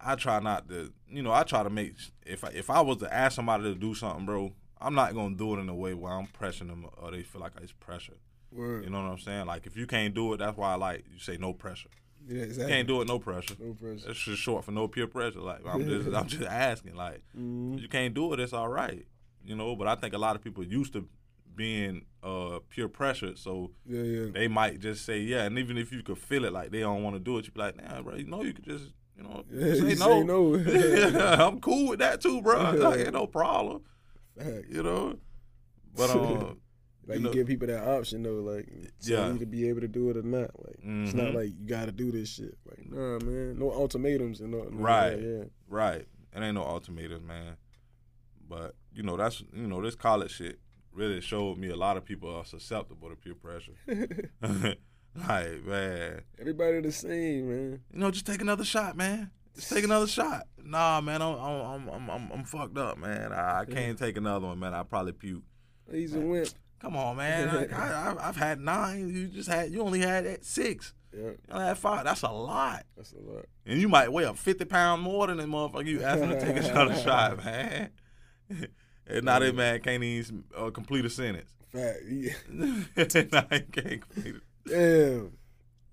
I 0.00 0.14
try 0.14 0.40
not 0.40 0.68
to. 0.68 0.92
You 1.08 1.22
know, 1.22 1.32
I 1.32 1.42
try 1.42 1.62
to 1.62 1.70
make 1.70 1.94
if 2.24 2.44
I, 2.44 2.48
if 2.48 2.70
I 2.70 2.80
was 2.80 2.98
to 2.98 3.12
ask 3.12 3.36
somebody 3.36 3.64
to 3.64 3.74
do 3.74 3.94
something, 3.94 4.24
bro, 4.24 4.52
I'm 4.80 4.94
not 4.94 5.14
gonna 5.14 5.34
do 5.34 5.54
it 5.56 5.60
in 5.60 5.68
a 5.68 5.74
way 5.74 5.94
where 5.94 6.12
I'm 6.12 6.26
pressing 6.26 6.68
them 6.68 6.86
or 6.96 7.10
they 7.10 7.22
feel 7.22 7.40
like 7.40 7.52
it's 7.60 7.72
pressure. 7.72 8.14
Word. 8.50 8.84
You 8.84 8.90
know 8.90 9.02
what 9.02 9.10
I'm 9.10 9.18
saying? 9.18 9.46
Like 9.46 9.66
if 9.66 9.76
you 9.76 9.86
can't 9.86 10.14
do 10.14 10.32
it, 10.32 10.38
that's 10.38 10.56
why 10.56 10.72
I 10.72 10.76
like 10.76 11.04
you 11.12 11.18
say 11.18 11.36
no 11.36 11.52
pressure. 11.52 11.90
Yeah, 12.26 12.42
exactly. 12.42 12.72
can't 12.74 12.88
do 12.88 13.00
it, 13.02 13.08
no 13.08 13.18
pressure. 13.18 13.54
No 13.60 13.74
pressure. 13.74 14.06
That's 14.08 14.18
just 14.18 14.40
short 14.42 14.64
for 14.64 14.72
no 14.72 14.88
peer 14.88 15.06
pressure. 15.06 15.40
Like 15.40 15.60
I'm 15.66 15.84
just 15.86 16.08
I'm 16.14 16.26
just 16.26 16.42
asking. 16.42 16.94
Like 16.94 17.22
Mhm. 17.38 17.80
you 17.80 17.88
can't 17.88 18.14
do 18.14 18.32
it, 18.32 18.40
it's 18.40 18.52
all 18.52 18.68
right. 18.68 19.06
You 19.44 19.56
know, 19.56 19.76
but 19.76 19.86
I 19.88 19.94
think 19.94 20.14
a 20.14 20.18
lot 20.18 20.36
of 20.36 20.42
people 20.42 20.64
used 20.64 20.92
to 20.94 21.06
being 21.54 22.04
uh 22.22 22.58
peer 22.70 22.88
pressured, 22.88 23.38
so 23.38 23.70
Yeah, 23.86 24.02
yeah. 24.02 24.26
they 24.32 24.48
might 24.48 24.80
just 24.80 25.04
say 25.04 25.20
yeah. 25.20 25.44
And 25.44 25.58
even 25.58 25.76
if 25.78 25.92
you 25.92 26.02
could 26.02 26.18
feel 26.18 26.44
it 26.44 26.52
like 26.52 26.70
they 26.70 26.80
don't 26.80 27.02
want 27.02 27.14
to 27.16 27.20
do 27.20 27.38
it, 27.38 27.44
you'd 27.44 27.54
be 27.54 27.60
like, 27.60 27.76
nah, 27.76 28.02
bro, 28.02 28.16
you 28.16 28.24
know, 28.26 28.42
you 28.42 28.52
could 28.52 28.64
just 28.64 28.86
you 29.16 29.22
know 29.22 29.44
Yeah, 29.52 29.74
say 29.74 29.90
you 29.90 29.96
no. 29.96 30.08
say 30.08 30.24
no. 30.24 30.56
yeah, 30.56 31.36
I'm 31.46 31.60
cool 31.60 31.88
with 31.90 31.98
that 32.00 32.20
too, 32.20 32.42
bro. 32.42 32.72
Like, 32.72 33.00
ain't 33.00 33.12
no 33.12 33.26
problem. 33.26 33.82
Facts. 34.36 34.66
You 34.68 34.82
know, 34.82 35.18
but 35.94 36.10
um, 36.10 36.60
Like 37.06 37.18
you 37.20 37.26
you, 37.26 37.32
give 37.34 37.46
people 37.46 37.66
that 37.68 37.86
option 37.86 38.22
though, 38.22 38.40
like 38.40 38.66
Yeah. 39.00 39.32
you 39.32 39.38
to 39.38 39.46
be 39.46 39.68
able 39.68 39.80
to 39.82 39.88
do 39.88 40.10
it 40.10 40.16
or 40.16 40.22
not. 40.22 40.50
Like 40.64 40.76
it's 40.82 41.14
not 41.14 41.26
Mhm. 41.28 41.34
like 41.34 41.48
you 41.58 41.66
got 41.66 41.86
to 41.86 41.92
do 41.92 42.10
this 42.10 42.30
shit. 42.30 42.56
Like 42.64 42.90
nah, 42.90 43.18
man, 43.18 43.58
no 43.58 43.70
ultimatums 43.70 44.40
and 44.40 44.50
no, 44.52 44.66
Right. 44.70 45.20
Yeah, 45.20 45.44
right, 45.68 46.06
it 46.34 46.40
ain't 46.42 46.54
no 46.54 46.62
ultimatums, 46.64 47.22
man. 47.26 47.56
But 48.48 48.74
you 48.92 49.02
know, 49.02 49.16
that's 49.16 49.42
you 49.52 49.66
know, 49.66 49.82
this 49.82 49.94
college 49.94 50.30
shit 50.32 50.58
really 50.92 51.20
showed 51.20 51.58
me 51.58 51.68
a 51.68 51.76
lot 51.76 51.96
of 51.96 52.04
people 52.04 52.34
are 52.34 52.44
susceptible 52.44 53.08
to 53.10 53.16
peer 53.16 53.34
pressure. 53.34 53.72
yeah. 53.86 54.74
like 55.28 55.64
man. 55.64 56.22
Everybody 56.38 56.80
the 56.80 56.92
same, 56.92 57.48
man. 57.48 57.80
you 57.92 57.98
know, 57.98 58.10
just 58.10 58.26
take 58.26 58.40
another 58.40 58.64
shot, 58.64 58.96
man. 58.96 59.30
Just 59.54 59.70
take 59.70 59.84
another 59.84 60.06
shot. 60.08 60.48
Nah, 60.62 61.00
man, 61.00 61.22
I'm 61.22 61.34
I'm 61.38 61.88
I'm 61.88 62.10
I'm, 62.10 62.32
I'm 62.32 62.44
fucked 62.44 62.76
up, 62.78 62.98
man. 62.98 63.32
I, 63.32 63.60
I 63.60 63.64
can't 63.66 63.98
take 63.98 64.16
another 64.16 64.46
one, 64.46 64.58
man. 64.58 64.74
I 64.74 64.82
probably 64.82 65.12
puke. 65.12 65.42
He's 65.90 66.14
a 66.14 66.20
wimp. 66.20 66.48
Come 66.80 66.96
on, 66.96 67.16
man. 67.16 67.72
I, 67.72 67.74
I, 68.12 68.28
I've 68.28 68.36
had 68.36 68.60
nine. 68.60 69.08
You 69.08 69.28
just 69.28 69.48
had. 69.48 69.70
You 69.70 69.82
only 69.82 70.00
had 70.00 70.44
six. 70.44 70.92
Yeah, 71.16 71.30
You 71.48 71.60
had 71.60 71.78
five. 71.78 72.04
That's 72.04 72.22
a 72.22 72.30
lot. 72.30 72.84
that's 72.96 73.12
a 73.12 73.20
lot. 73.20 73.46
And 73.64 73.80
you 73.80 73.88
might 73.88 74.12
weigh 74.12 74.24
a 74.24 74.34
fifty 74.34 74.64
pound 74.64 75.02
more 75.02 75.26
than 75.26 75.36
that 75.38 75.46
motherfucker. 75.46 75.86
You 75.86 76.02
asking 76.02 76.30
to 76.30 76.40
take 76.40 76.56
another 76.64 76.96
shot, 76.96 77.36
man. 77.44 77.90
and 79.06 79.24
now 79.24 79.38
that 79.38 79.54
man 79.54 79.80
can't 79.80 80.02
even 80.02 80.44
uh, 80.56 80.70
complete 80.70 81.04
a 81.04 81.10
sentence. 81.10 81.50
Fact. 81.72 82.00
Yeah. 82.08 82.32
now 82.56 83.46
he 83.50 83.60
can't 83.60 84.00
complete 84.00 84.34
it. 84.36 84.42
Damn. 84.66 85.32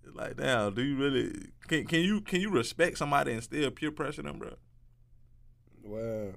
It's 0.03 0.15
like, 0.15 0.37
damn, 0.37 0.73
do 0.73 0.81
you 0.83 0.95
really 0.97 1.33
can 1.67 1.85
can 1.85 2.01
you 2.01 2.21
can 2.21 2.41
you 2.41 2.49
respect 2.49 2.97
somebody 2.97 3.33
and 3.33 3.43
still 3.43 3.69
peer 3.71 3.91
pressure 3.91 4.23
them, 4.23 4.39
bro? 4.39 4.53
Wow. 5.83 6.31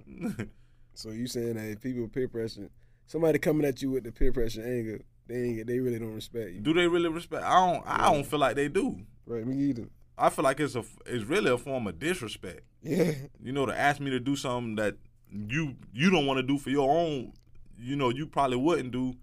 So 0.94 1.11
you 1.11 1.26
saying 1.26 1.55
that 1.55 1.81
people 1.81 2.06
peer 2.08 2.29
pressure, 2.29 2.70
somebody 3.06 3.38
coming 3.38 3.66
at 3.66 3.82
you 3.82 3.90
with 3.90 4.04
the 4.04 4.12
peer 4.12 4.32
pressure 4.32 4.62
anger, 4.62 5.00
they 5.26 5.34
ain't, 5.36 5.66
they 5.66 5.80
really 5.80 5.98
don't 5.98 6.14
respect 6.14 6.52
you. 6.52 6.60
Do 6.60 6.74
they 6.74 6.86
really 6.86 7.08
respect? 7.08 7.44
I 7.44 7.54
don't. 7.54 7.82
I 7.86 8.12
don't 8.12 8.24
feel 8.24 8.38
like 8.38 8.56
they 8.56 8.68
do. 8.68 9.00
Right, 9.26 9.46
me 9.46 9.56
either. 9.56 9.88
I 10.16 10.30
feel 10.30 10.44
like 10.44 10.60
it's 10.60 10.74
a. 10.74 10.84
It's 11.06 11.24
really 11.24 11.50
a 11.50 11.58
form 11.58 11.86
of 11.86 11.98
disrespect. 11.98 12.62
Yeah. 12.82 13.12
You 13.42 13.52
know, 13.52 13.66
to 13.66 13.76
ask 13.76 14.00
me 14.00 14.10
to 14.10 14.20
do 14.20 14.36
something 14.36 14.76
that 14.76 14.96
you 15.30 15.76
you 15.92 16.10
don't 16.10 16.26
want 16.26 16.38
to 16.38 16.42
do 16.42 16.58
for 16.58 16.70
your 16.70 16.90
own. 16.90 17.32
You 17.78 17.96
know, 17.96 18.10
you 18.10 18.26
probably 18.26 18.56
wouldn't 18.56 18.92
do. 18.92 19.14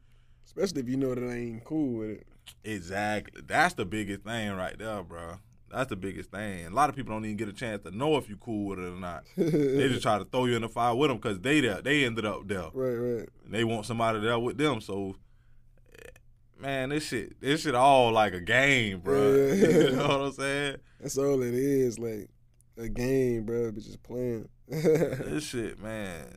Especially 0.45 0.81
if 0.81 0.89
you 0.89 0.97
know 0.97 1.15
that 1.15 1.23
I 1.23 1.35
ain't 1.35 1.63
cool 1.63 1.99
with 1.99 2.09
it. 2.09 2.27
Exactly. 2.63 3.41
That's 3.45 3.75
the 3.75 3.85
biggest 3.85 4.23
thing 4.23 4.51
right 4.51 4.77
there, 4.77 5.03
bro. 5.03 5.35
That's 5.71 5.89
the 5.89 5.95
biggest 5.95 6.31
thing. 6.31 6.65
A 6.65 6.69
lot 6.69 6.89
of 6.89 6.95
people 6.95 7.13
don't 7.13 7.23
even 7.25 7.37
get 7.37 7.47
a 7.47 7.53
chance 7.53 7.83
to 7.83 7.95
know 7.95 8.17
if 8.17 8.29
you 8.29 8.35
cool 8.35 8.65
with 8.67 8.79
it 8.79 8.93
or 8.93 8.99
not. 8.99 9.23
They 9.37 9.87
just 9.89 10.01
try 10.01 10.17
to 10.17 10.25
throw 10.25 10.45
you 10.45 10.55
in 10.55 10.61
the 10.61 10.69
fire 10.69 10.93
with 10.93 11.09
them 11.09 11.17
because 11.17 11.39
they 11.39 11.61
there. 11.61 11.81
They 11.81 12.03
ended 12.05 12.25
up 12.25 12.47
there. 12.47 12.69
Right, 12.73 12.93
right. 12.93 13.29
And 13.45 13.53
they 13.53 13.63
want 13.63 13.85
somebody 13.85 14.19
there 14.19 14.37
with 14.37 14.57
them. 14.57 14.81
So, 14.81 15.15
man, 16.59 16.89
this 16.89 17.07
shit, 17.07 17.39
this 17.39 17.61
shit 17.61 17.75
all 17.75 18.11
like 18.11 18.33
a 18.33 18.41
game, 18.41 18.99
bro. 18.99 19.33
Yeah. 19.33 19.53
you 19.67 19.91
know 19.91 20.07
what 20.07 20.21
I'm 20.21 20.31
saying? 20.33 20.77
That's 20.99 21.17
all 21.17 21.41
it 21.41 21.53
is, 21.53 21.97
like 21.97 22.29
a 22.77 22.89
game, 22.89 23.45
bro. 23.45 23.71
But 23.71 23.83
just 23.83 24.03
playing. 24.03 24.49
this 24.67 25.45
shit, 25.45 25.81
man. 25.81 26.35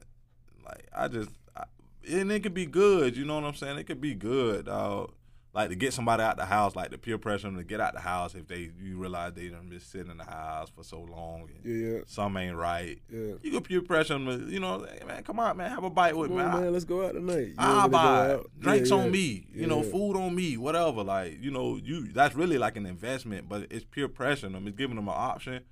Like 0.65 0.89
I 0.97 1.09
just, 1.09 1.31
I, 1.57 1.65
and 2.09 2.31
it 2.33 2.43
could 2.43 2.55
be 2.55 2.67
good. 2.67 3.17
You 3.17 3.25
know 3.25 3.35
what 3.35 3.45
I'm 3.45 3.55
saying? 3.55 3.79
It 3.79 3.85
could 3.85 4.01
be 4.01 4.15
good, 4.15 4.67
dog. 4.67 5.13
Like 5.55 5.69
to 5.69 5.77
get 5.77 5.93
somebody 5.93 6.21
out 6.21 6.37
the 6.37 6.47
house, 6.47 6.75
like 6.75 6.91
the 6.91 6.99
peer 6.99 7.17
pressure 7.17 7.47
them 7.47 7.57
to 7.59 7.63
get 7.63 7.81
out 7.81 7.95
the 7.95 8.01
house 8.01 8.35
if 8.35 8.49
they 8.49 8.73
you 8.83 8.97
realize 8.99 9.35
they 9.35 9.49
done 9.51 9.69
been 9.69 9.79
sitting 9.79 10.11
in 10.11 10.17
the 10.17 10.25
house 10.25 10.69
for 10.69 10.83
so 10.83 11.01
long 11.01 11.43
and 11.49 11.65
yeah, 11.65 11.91
yeah, 11.93 11.99
some 12.09 12.37
ain't 12.37 12.57
right. 12.57 12.99
yeah. 13.09 13.35
You 13.41 13.53
can 13.53 13.63
peer 13.63 13.81
pressure 13.81 14.15
them, 14.15 14.27
to, 14.27 14.53
you 14.53 14.59
know, 14.59 14.85
hey, 14.85 15.07
man, 15.07 15.23
come 15.23 15.39
on, 15.39 15.57
man, 15.57 15.71
have 15.71 15.85
a 15.85 15.91
bite 15.91 16.17
with 16.17 16.31
Come 16.31 16.39
me. 16.39 16.43
on, 16.43 16.51
I- 16.51 16.61
man, 16.63 16.73
let's 16.73 16.85
go 16.85 17.07
out 17.07 17.13
tonight. 17.13 17.47
You 17.47 17.55
to 17.55 17.57
go 17.85 17.89
buy 17.89 18.39
drinks 18.59 18.91
Yeah, 18.91 18.97
on 18.97 19.05
yeah. 19.05 19.11
me, 19.11 19.47
you 19.55 19.67
know, 19.69 19.85
food 19.85 20.17
on 20.17 20.35
me, 20.35 20.57
whatever. 20.57 21.05
Like, 21.05 21.39
you 21.41 21.53
know, 21.53 21.77
you 21.77 22.09
that's 22.13 22.35
really 22.35 22.59
like 22.59 22.77
an 22.77 22.85
investment, 22.87 23.49
but 23.49 23.69
it's 23.71 23.85
peer 23.85 24.09
pressure. 24.09 24.49
them. 24.49 24.67
It's 24.67 24.77
giving 24.77 24.97
them 24.97 25.07
an 25.07 25.15
option, 25.17 25.63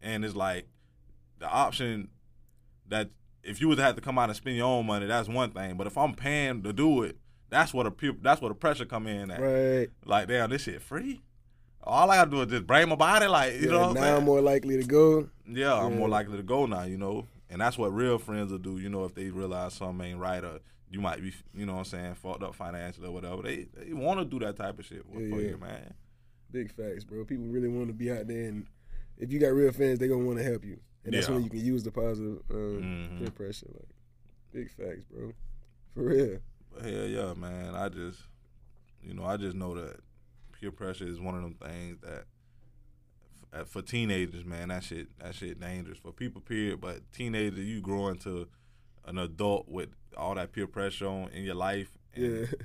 and 0.00 0.24
it's 0.24 0.36
like 0.36 0.68
the 1.38 1.48
option 1.50 2.08
that 2.88 3.10
if 3.42 3.60
you 3.60 3.68
would 3.68 3.78
have 3.78 3.94
to 3.96 4.00
come 4.00 4.18
out 4.18 4.30
and 4.30 4.36
spend 4.36 4.56
your 4.56 4.66
own 4.68 4.86
money, 4.86 5.04
that's 5.04 5.28
one 5.28 5.50
thing. 5.50 5.76
But 5.76 5.86
if 5.86 5.98
I'm 5.98 6.14
paying 6.14 6.62
to 6.62 6.72
do 6.72 7.02
it, 7.02 7.18
that's 7.50 7.72
what 7.74 7.86
a 7.86 7.90
peer, 7.90 8.12
that's 8.20 8.40
where 8.40 8.48
the 8.50 8.54
pressure 8.54 8.84
come 8.84 9.06
in 9.06 9.30
at. 9.30 9.40
Right. 9.40 9.88
Like, 10.04 10.28
damn, 10.28 10.50
this 10.50 10.62
shit 10.62 10.82
free. 10.82 11.20
All 11.82 12.10
I 12.10 12.16
gotta 12.16 12.30
do 12.30 12.42
is 12.42 12.48
just 12.48 12.66
bring 12.66 12.88
my 12.88 12.96
body, 12.96 13.26
like 13.26 13.54
you 13.54 13.60
yeah, 13.60 13.70
know. 13.70 13.78
What 13.80 13.88
I'm 13.88 13.94
now? 13.94 14.16
I'm 14.18 14.24
more 14.24 14.40
likely 14.40 14.76
to 14.80 14.86
go. 14.86 15.28
Yeah, 15.46 15.74
I'm 15.74 15.96
more 15.98 16.08
likely 16.08 16.36
to 16.36 16.42
go 16.42 16.66
now, 16.66 16.82
you 16.82 16.98
know. 16.98 17.26
And 17.50 17.60
that's 17.60 17.78
what 17.78 17.94
real 17.94 18.18
friends 18.18 18.50
will 18.52 18.58
do, 18.58 18.76
you 18.78 18.90
know, 18.90 19.04
if 19.06 19.14
they 19.14 19.30
realize 19.30 19.72
something 19.74 20.06
ain't 20.06 20.18
right 20.18 20.44
or 20.44 20.58
you 20.90 21.00
might 21.00 21.22
be, 21.22 21.32
you 21.54 21.64
know 21.64 21.74
what 21.74 21.78
I'm 21.80 21.84
saying, 21.86 22.14
fucked 22.16 22.42
up 22.42 22.54
financially 22.54 23.08
or 23.08 23.12
whatever. 23.12 23.40
They 23.42 23.66
they 23.74 23.92
want 23.94 24.20
to 24.20 24.26
do 24.26 24.38
that 24.44 24.56
type 24.56 24.78
of 24.78 24.84
shit 24.84 25.02
for 25.10 25.20
Yeah, 25.20 25.34
yeah. 25.36 25.48
you, 25.50 25.56
man. 25.58 25.94
Big 26.50 26.72
facts, 26.74 27.04
bro. 27.04 27.24
People 27.24 27.46
really 27.46 27.68
want 27.68 27.88
to 27.88 27.94
be 27.94 28.10
out 28.10 28.26
there, 28.26 28.48
and 28.48 28.66
if 29.16 29.32
you 29.32 29.38
got 29.38 29.48
real 29.54 29.72
fans, 29.72 29.98
they 29.98 30.08
gonna 30.08 30.24
want 30.24 30.38
to 30.38 30.44
help 30.44 30.64
you, 30.64 30.78
and 31.04 31.14
that's 31.14 31.28
Yeah. 31.28 31.34
when 31.34 31.44
you 31.44 31.50
can 31.50 31.60
use 31.64 31.82
the 31.84 31.90
positive 31.90 32.42
uh, 32.50 32.54
Mhm. 32.54 33.18
peer 33.18 33.30
pressure. 33.30 33.66
Like, 33.72 33.88
big 34.52 34.70
facts, 34.70 35.04
bro. 35.10 35.32
For 35.94 36.02
real. 36.02 36.38
Hell 36.82 37.06
yeah, 37.06 37.34
man. 37.34 37.74
I 37.74 37.88
just, 37.88 38.20
you 39.02 39.14
know, 39.14 39.24
I 39.24 39.36
just 39.36 39.56
know 39.56 39.74
that 39.74 39.96
peer 40.58 40.70
pressure 40.70 41.06
is 41.06 41.20
one 41.20 41.34
of 41.34 41.42
them 41.42 41.54
things 41.54 41.98
that 42.02 42.24
for 43.66 43.82
teenagers, 43.82 44.44
man, 44.44 44.68
that 44.68 44.84
shit 44.84 45.08
that 45.18 45.34
shit 45.34 45.60
dangerous 45.60 45.98
for 45.98 46.12
people. 46.12 46.40
Period. 46.40 46.80
But 46.80 47.10
teenagers, 47.12 47.64
you 47.66 47.80
grow 47.80 48.08
into 48.08 48.48
an 49.06 49.18
adult 49.18 49.68
with 49.68 49.88
all 50.16 50.34
that 50.34 50.52
peer 50.52 50.66
pressure 50.66 51.06
on 51.06 51.30
in 51.30 51.44
your 51.44 51.54
life. 51.54 51.90
And 52.14 52.40
Yeah. 52.40 52.46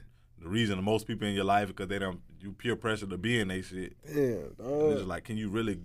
The 0.41 0.49
reason 0.49 0.83
most 0.83 1.07
people 1.07 1.25
in 1.25 1.33
your 1.35 1.45
life 1.45 1.69
because 1.69 1.87
they 1.87 1.99
don't 1.99 2.19
you 2.41 2.51
peer 2.51 2.75
pressure 2.75 3.05
to 3.05 3.17
be 3.17 3.39
in 3.39 3.47
they 3.47 3.61
shit. 3.61 3.95
Damn, 4.05 4.51
And 4.59 4.81
it's 4.91 4.95
just 4.95 5.07
like, 5.07 5.23
can 5.23 5.37
you 5.37 5.47
really, 5.47 5.79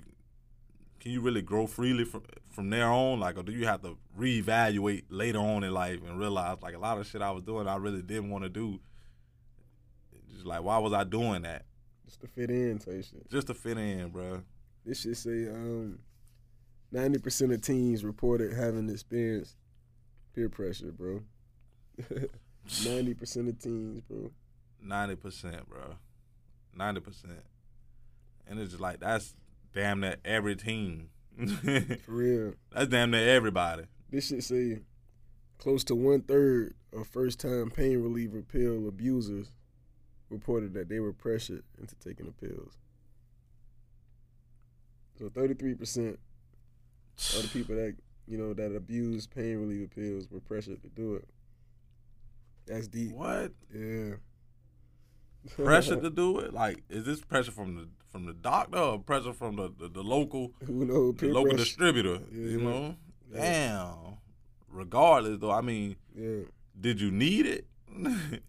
can 1.00 1.12
you 1.12 1.20
really 1.20 1.42
grow 1.42 1.66
freely 1.66 2.04
from 2.04 2.22
from 2.50 2.70
there 2.70 2.88
on? 2.88 3.20
Like, 3.20 3.36
or 3.36 3.42
do 3.42 3.52
you 3.52 3.66
have 3.66 3.82
to 3.82 3.96
reevaluate 4.18 5.04
later 5.10 5.38
on 5.38 5.64
in 5.64 5.72
life 5.72 6.00
and 6.06 6.18
realize 6.18 6.58
like 6.62 6.74
a 6.74 6.78
lot 6.78 6.98
of 6.98 7.06
shit 7.06 7.22
I 7.22 7.30
was 7.30 7.42
doing 7.42 7.68
I 7.68 7.76
really 7.76 8.02
didn't 8.02 8.30
want 8.30 8.44
to 8.44 8.50
do. 8.50 8.80
Just 10.32 10.46
like, 10.46 10.62
why 10.62 10.78
was 10.78 10.92
I 10.92 11.04
doing 11.04 11.42
that? 11.42 11.64
Just 12.04 12.20
to 12.20 12.26
fit 12.26 12.50
in 12.50 12.78
type 12.78 13.04
shit. 13.04 13.30
Just 13.30 13.46
to 13.48 13.54
fit 13.54 13.78
in, 13.78 14.08
bro. 14.08 14.42
This 14.84 15.02
shit 15.02 15.16
say 15.16 15.48
um 15.48 15.98
ninety 16.90 17.18
percent 17.18 17.52
of 17.52 17.60
teens 17.60 18.04
reported 18.04 18.54
having 18.54 18.88
experienced 18.88 19.56
peer 20.34 20.48
pressure, 20.48 20.92
bro. 20.92 21.22
Ninety 22.84 23.14
percent 23.14 23.48
of 23.48 23.58
teens, 23.58 24.02
bro. 24.08 24.30
Ninety 24.82 25.16
percent, 25.16 25.68
bro. 25.68 25.96
Ninety 26.76 27.00
percent. 27.00 27.42
And 28.46 28.58
it's 28.58 28.70
just 28.70 28.80
like 28.80 29.00
that's 29.00 29.34
damn 29.74 30.00
near 30.00 30.16
every 30.24 30.56
team. 30.56 31.10
For 32.04 32.12
real. 32.12 32.54
that's 32.72 32.88
damn 32.88 33.10
near 33.10 33.28
everybody. 33.36 33.84
This 34.10 34.28
shit 34.28 34.42
say 34.42 34.80
close 35.58 35.84
to 35.84 35.94
one 35.94 36.22
third 36.22 36.74
of 36.92 37.06
first 37.06 37.38
time 37.40 37.70
pain 37.70 38.02
reliever 38.02 38.42
pill 38.42 38.88
abusers 38.88 39.50
reported 40.30 40.74
that 40.74 40.88
they 40.88 41.00
were 41.00 41.12
pressured 41.12 41.62
into 41.80 41.94
taking 41.96 42.26
the 42.26 42.32
pills. 42.32 42.76
So 45.18 45.28
thirty 45.28 45.54
three 45.54 45.74
percent 45.74 46.18
of 47.36 47.42
the 47.42 47.48
people 47.48 47.74
that 47.76 47.96
you 48.26 48.38
know 48.38 48.54
that 48.54 48.74
abuse 48.74 49.26
pain 49.26 49.58
reliever 49.58 49.88
pills 49.88 50.28
were 50.30 50.40
pressured 50.40 50.82
to 50.82 50.88
do 50.88 51.14
it. 51.14 51.28
That's 52.66 52.88
deep. 52.88 53.12
What 53.12 53.52
Yeah. 53.74 54.14
Pressure 55.56 55.96
to 56.00 56.10
do 56.10 56.38
it? 56.38 56.52
Like, 56.52 56.82
is 56.88 57.04
this 57.04 57.20
pressure 57.20 57.52
from 57.52 57.74
the 57.76 57.88
from 58.10 58.24
the 58.26 58.32
doctor 58.32 58.78
or 58.78 58.98
pressure 58.98 59.32
from 59.32 59.56
the 59.56 59.72
the, 59.78 59.88
the 59.88 60.02
local 60.02 60.52
Who 60.66 60.84
knows? 60.84 61.16
the 61.16 61.28
local 61.28 61.50
pressure. 61.50 61.64
distributor? 61.64 62.20
You 62.32 62.58
Yeah. 62.58 62.64
know, 62.64 62.96
Yeah. 63.32 63.40
damn. 63.40 64.16
Regardless, 64.70 65.38
though, 65.40 65.50
I 65.50 65.60
mean, 65.62 65.96
Yeah. 66.14 66.40
did 66.78 67.00
you 67.00 67.10
need 67.10 67.46
it? 67.46 67.66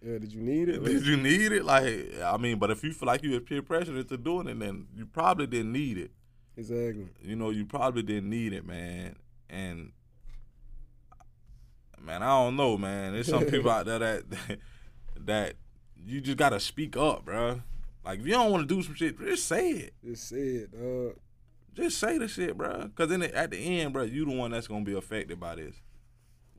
Yeah. 0.01 0.17
Did 0.19 0.34
you 0.34 0.41
need 0.41 0.69
it? 0.69 0.84
did 0.84 1.05
you 1.05 1.17
need 1.17 1.51
it? 1.51 1.63
Like, 1.65 2.13
I 2.24 2.38
mean, 2.38 2.60
but 2.60 2.69
if 2.72 2.84
you 2.84 2.91
feel 2.93 3.08
like 3.08 3.24
you 3.24 3.34
had 3.34 3.46
peer 3.46 3.62
pressured 3.62 3.96
into 3.96 4.17
doing 4.17 4.48
it, 4.48 4.60
then 4.60 4.88
you 4.96 5.05
probably 5.05 5.48
didn't 5.48 5.72
need 5.72 5.98
it. 5.98 6.12
Exactly. 6.58 7.08
you 7.22 7.36
know, 7.38 7.50
you 7.51 7.65
probably 7.65 8.03
didn't 8.03 8.29
need 8.29 8.51
it, 8.53 8.65
man. 8.65 9.15
And 9.50 9.91
man, 12.01 12.22
I 12.22 12.27
don't 12.27 12.55
know, 12.55 12.77
man. 12.77 13.13
There's 13.13 13.27
some 13.27 13.46
people 13.53 13.72
out 13.72 13.86
there 13.86 14.00
that 14.00 14.24
that 15.22 15.55
you 16.06 16.22
just 16.22 16.38
gotta 16.38 16.60
speak 16.60 16.98
up, 16.98 17.25
bro. 17.25 17.62
Like 18.03 18.20
if 18.20 18.25
you 18.25 18.34
don't 18.34 18.51
want 18.51 18.68
to 18.68 18.75
do 18.75 18.82
some 18.82 18.96
shit, 18.96 19.20
just 19.20 19.48
say 19.48 19.70
it. 19.70 19.94
Just 20.03 20.29
say 20.29 20.38
it, 20.38 20.72
dog. 20.72 21.15
Just 21.74 21.98
say 21.98 22.18
the 22.18 22.27
shit, 22.27 22.58
bro. 22.58 22.89
Cause 22.96 23.10
then 23.10 23.24
at 23.24 23.51
the 23.51 23.58
end, 23.58 23.94
bro, 23.94 24.03
you 24.03 24.25
the 24.25 24.36
one 24.36 24.51
that's 24.51 24.68
gonna 24.68 24.86
be 24.86 24.98
affected 24.98 25.39
by 25.39 25.56
this. 25.56 25.75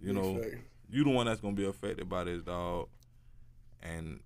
You 0.00 0.12
know, 0.12 0.38
fact. 0.38 0.56
you 0.90 1.04
the 1.04 1.11
one 1.11 1.26
that's 1.26 1.40
gonna 1.40 1.54
be 1.54 1.66
affected 1.66 2.09
by 2.09 2.25
this, 2.25 2.42
dog. 2.42 2.88
And 3.82 4.20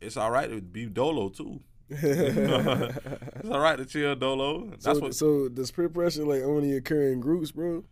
it's 0.00 0.16
all 0.16 0.30
right 0.30 0.48
to 0.48 0.60
be 0.60 0.86
dolo 0.86 1.28
too. 1.28 1.60
It's 1.90 3.50
all 3.50 3.60
right 3.60 3.76
to 3.76 3.84
chill 3.84 4.16
dolo. 4.16 4.70
That's 4.70 4.84
so, 4.84 4.98
what 4.98 5.14
so 5.14 5.48
does 5.48 5.70
peer 5.70 5.88
pressure 5.88 6.24
like 6.24 6.42
only 6.42 6.76
occur 6.76 7.12
in 7.12 7.20
groups, 7.20 7.52
bro? 7.52 7.84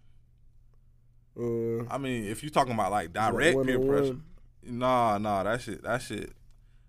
Or 1.37 1.87
I 1.91 1.99
mean. 1.99 2.25
If 2.25 2.43
you're 2.43 2.50
talking 2.50 2.73
about 2.73 2.91
like 2.91 3.15
like 3.15 3.33
direct 3.33 3.65
peer 3.65 3.79
pressure, 3.79 4.17
Nah, 4.67 5.19
nah, 5.19 5.43
that 5.43 5.61
shit, 5.61 5.83
that 5.83 6.03
shit. 6.03 6.33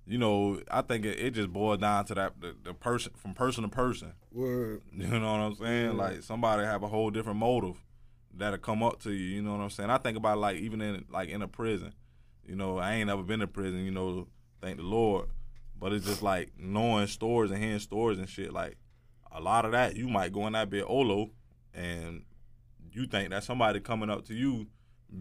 You 0.06 0.18
know, 0.18 0.62
I 0.72 0.82
think 0.82 1.06
it, 1.06 1.20
it 1.20 1.32
just 1.32 1.52
boils 1.52 1.80
down 1.80 2.06
to 2.06 2.16
that 2.16 2.40
the, 2.40 2.56
the 2.64 2.74
person 2.74 3.12
from 3.16 3.34
person 3.34 3.64
to 3.64 3.70
person. 3.70 4.14
Word. 4.32 4.82
You 4.94 5.08
know 5.08 5.32
what 5.32 5.40
I'm 5.40 5.56
saying? 5.56 5.86
Yeah. 5.86 5.92
Like 5.92 6.24
somebody 6.24 6.64
have 6.64 6.84
a 6.84 6.88
whole 6.88 7.10
different 7.10 7.40
motive 7.40 7.76
that'll 8.34 8.60
come 8.60 8.84
up 8.84 9.02
to 9.04 9.12
you. 9.12 9.36
You 9.36 9.42
know 9.42 9.52
what 9.52 9.62
I'm 9.62 9.70
saying? 9.70 9.90
I 9.90 9.98
think 9.98 10.18
about 10.18 10.38
like 10.38 10.58
even 10.58 10.82
in 10.82 11.06
like 11.10 11.30
in 11.30 11.42
a 11.42 11.48
prison. 11.48 11.94
You 12.46 12.56
know, 12.56 12.78
I 12.78 12.94
ain't 12.94 13.08
never 13.08 13.24
been 13.24 13.42
to 13.42 13.48
prison. 13.48 13.84
You 13.84 13.92
know, 13.92 14.28
thank 14.62 14.78
the 14.78 14.84
Lord. 14.84 15.28
But 15.80 15.94
it's 15.94 16.06
just 16.06 16.24
like 16.24 16.54
knowing 16.58 17.08
stories 17.08 17.52
and 17.52 17.62
hearing 17.62 17.80
stories 17.80 18.18
and 18.18 18.30
shit. 18.30 18.54
Like 18.54 18.78
a 19.32 19.42
lot 19.42 19.66
of 19.66 19.72
that, 19.74 19.96
you 19.96 20.08
might 20.08 20.32
go 20.32 20.48
in 20.48 20.54
that 20.54 20.70
bit 20.70 20.86
olo, 20.88 21.32
and 21.74 22.24
you 22.92 23.06
think 23.06 23.30
that 23.30 23.44
somebody 23.44 23.80
coming 23.80 24.10
up 24.10 24.26
to 24.28 24.34
you 24.34 24.68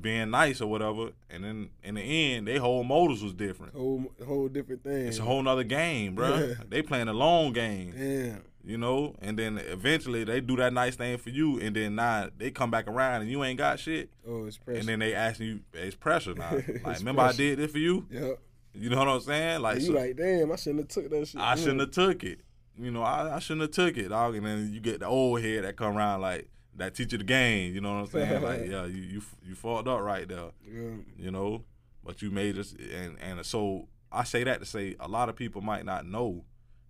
being 0.00 0.31
nice 0.31 0.61
or 0.61 0.66
whatever, 0.69 1.11
and 1.31 1.45
then 1.45 1.71
in 1.83 1.95
the 1.95 2.00
end, 2.02 2.47
they 2.49 2.57
whole 2.59 2.83
motives 2.85 3.23
was 3.23 3.33
different. 3.33 3.75
Whole 3.75 4.05
whole 4.26 4.49
different 4.49 4.83
thing. 4.83 5.07
It's 5.07 5.19
a 5.19 5.23
whole 5.23 5.43
nother 5.43 5.64
game, 5.64 6.14
bro. 6.14 6.37
Yeah. 6.37 6.55
They 6.69 6.83
playing 6.83 7.09
a 7.09 7.12
long 7.12 7.52
game 7.52 7.93
Damn. 7.97 8.43
you 8.64 8.76
know, 8.78 9.14
and 9.21 9.38
then 9.38 9.59
eventually 9.59 10.25
they 10.25 10.40
do 10.40 10.57
that 10.57 10.73
nice 10.73 10.97
thing 10.97 11.19
for 11.19 11.31
you, 11.31 11.61
and 11.61 11.75
then 11.76 11.95
now 11.95 12.28
they 12.37 12.50
come 12.50 12.71
back 12.71 12.88
around 12.88 13.23
and 13.23 13.31
you 13.31 13.45
ain't 13.45 13.59
got 13.59 13.78
shit, 13.78 14.11
Oh, 14.26 14.47
it's 14.47 14.59
pressure. 14.59 14.81
and 14.81 14.88
then 14.88 14.99
they 14.99 15.14
asking 15.14 15.47
you, 15.47 15.61
it's 15.73 15.95
pressure 15.95 16.35
now. 16.35 16.50
Like, 16.85 16.99
remember 16.99 17.23
I 17.23 17.33
did 17.33 17.59
this 17.59 17.71
for 17.71 17.78
you? 17.78 18.07
yep. 18.11 18.38
You 18.75 18.90
know 18.90 18.99
what 18.99 19.09
I'm 19.09 19.21
saying? 19.21 19.62
Like, 19.62 19.76
you 19.81 19.87
so 19.87 19.93
like, 19.93 20.16
damn, 20.16 20.52
I 20.52 20.57
shouldn't 20.57 20.81
have 20.81 20.88
took 20.88 21.11
that 21.11 21.28
shit. 21.28 21.40
I 21.40 21.55
shouldn't 21.55 21.81
have 21.81 21.93
took 21.93 22.23
it. 22.25 22.40
You 22.78 22.90
know, 22.90 23.02
I, 23.02 23.37
I 23.37 23.38
shouldn't 23.38 23.62
have 23.62 23.71
took 23.71 23.97
it, 23.97 24.09
dog. 24.11 24.35
And 24.35 24.45
then 24.45 24.71
you 24.71 24.81
get 24.81 25.00
the 25.00 25.07
old 25.07 25.40
head 25.40 25.64
that 25.64 25.76
come 25.76 25.97
around 25.97 26.21
like 26.21 26.50
that 26.76 26.95
teach 26.95 27.12
you 27.12 27.18
the 27.18 27.25
game. 27.25 27.75
You 27.75 27.80
know 27.80 27.95
what 27.95 28.00
I'm 28.00 28.06
saying? 28.06 28.42
like, 28.50 28.66
yeah, 28.68 28.85
you 28.87 29.02
you 29.02 29.23
you 29.47 29.54
fucked 29.54 29.88
up 29.88 30.00
right 30.00 30.28
there 30.28 30.50
Yeah. 30.71 30.90
you 31.18 31.30
know. 31.30 31.64
But 32.04 32.23
you 32.23 32.30
made 32.30 32.56
us, 32.59 32.73
and 32.95 33.16
and 33.21 33.45
so 33.45 33.88
I 34.12 34.23
say 34.25 34.45
that 34.45 34.61
to 34.61 34.66
say 34.66 34.95
a 35.00 35.09
lot 35.09 35.28
of 35.28 35.35
people 35.37 35.61
might 35.61 35.85
not 35.85 36.06
know 36.06 36.45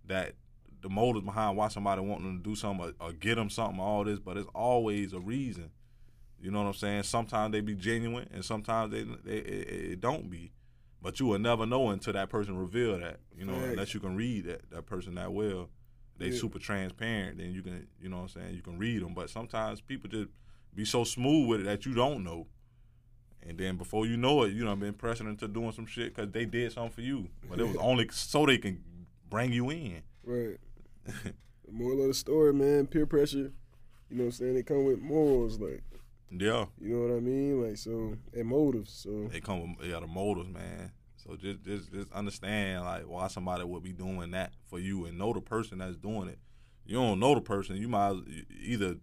that 0.05 0.33
the 0.81 0.89
motives 0.89 1.25
behind 1.25 1.57
why 1.57 1.69
somebody 1.69 2.01
wanting 2.01 2.37
to 2.37 2.43
do 2.49 2.55
something 2.55 2.93
or, 2.99 3.07
or 3.07 3.11
get 3.13 3.35
them 3.35 3.49
something, 3.49 3.79
all 3.79 4.03
this, 4.03 4.19
but 4.19 4.37
it's 4.37 4.47
always 4.53 5.11
a 5.13 5.19
reason. 5.19 5.71
You 6.39 6.51
know 6.51 6.59
what 6.61 6.67
I'm 6.67 6.73
saying? 6.75 7.03
Sometimes 7.03 7.51
they 7.51 7.61
be 7.61 7.73
genuine, 7.73 8.29
and 8.31 8.45
sometimes 8.45 8.91
they, 8.91 9.01
they 9.25 9.37
it, 9.37 9.91
it 9.93 10.01
don't 10.01 10.29
be. 10.29 10.51
But 11.01 11.19
you 11.19 11.25
will 11.25 11.39
never 11.39 11.65
know 11.65 11.89
until 11.89 12.13
that 12.13 12.29
person 12.29 12.55
reveal 12.57 12.99
that. 12.99 13.19
You 13.35 13.45
know, 13.45 13.55
unless 13.55 13.95
you 13.95 13.99
can 13.99 14.15
read 14.15 14.45
that 14.45 14.69
that 14.69 14.85
person 14.85 15.15
that 15.15 15.31
well. 15.33 15.69
They 16.17 16.29
Yeah. 16.29 16.39
super 16.39 16.59
transparent, 16.59 17.37
then 17.37 17.51
you 17.51 17.61
can, 17.61 17.87
you 18.01 18.09
know 18.09 18.17
what 18.17 18.21
I'm 18.23 18.29
saying? 18.29 18.55
You 18.55 18.61
can 18.61 18.77
read 18.77 19.01
them. 19.01 19.13
But 19.13 19.29
sometimes 19.29 19.81
people 19.81 20.09
just 20.09 20.29
be 20.73 20.85
so 20.85 21.03
smooth 21.03 21.47
with 21.47 21.61
it 21.61 21.63
that 21.65 21.85
you 21.85 21.93
don't 21.93 22.23
know. 22.23 22.47
And 23.41 23.57
then 23.57 23.77
before 23.77 24.05
you 24.05 24.17
know 24.17 24.43
it, 24.43 24.53
you 24.53 24.63
done 24.65 24.79
been 24.79 24.93
pressing 24.93 25.27
into 25.27 25.47
doing 25.47 25.71
some 25.71 25.85
shit 25.85 26.13
because 26.13 26.31
they 26.31 26.45
did 26.45 26.71
something 26.71 26.91
for 26.91 27.01
you. 27.01 27.29
But 27.49 27.59
it 27.59 27.67
was 27.67 27.77
only 27.79 28.07
so 28.11 28.45
they 28.45 28.57
can 28.57 28.83
bring 29.29 29.53
you 29.53 29.69
in. 29.69 30.01
Right. 30.23 30.57
The 31.65 31.73
moral 31.73 32.01
of 32.03 32.07
the 32.07 32.13
story, 32.13 32.53
man, 32.53 32.87
peer 32.87 33.05
pressure, 33.05 33.51
you 34.09 34.15
know 34.17 34.23
what 34.23 34.25
I'm 34.27 34.31
saying? 34.31 34.53
They 34.53 34.63
come 34.63 34.85
with 34.85 34.99
morals, 35.01 35.59
like, 35.59 35.83
Yeah, 36.31 36.67
you 36.79 36.95
know 36.95 37.07
what 37.09 37.17
I 37.17 37.19
mean? 37.19 37.61
Like, 37.61 37.75
so, 37.75 38.15
and 38.33 38.47
motives. 38.47 38.93
So, 38.93 39.27
they 39.29 39.41
come 39.41 39.75
with 39.75 39.85
yeah, 39.89 39.99
the 39.99 40.07
motives, 40.07 40.47
man. 40.47 40.93
So 41.27 41.35
just 41.35 41.61
just 41.63 41.91
just 41.91 42.11
understand 42.13 42.85
like 42.85 43.03
why 43.03 43.27
somebody 43.27 43.63
would 43.65 43.83
be 43.83 43.91
doing 43.91 44.31
that 44.31 44.53
for 44.69 44.79
you 44.79 45.05
and 45.05 45.17
know 45.17 45.33
the 45.33 45.41
person 45.41 45.79
that's 45.79 45.97
doing 45.97 46.29
it. 46.29 46.39
You 46.85 46.95
don't 46.95 47.19
know 47.19 47.35
the 47.35 47.41
person, 47.41 47.75
you 47.75 47.89
might 47.89 48.15
either 48.63 48.95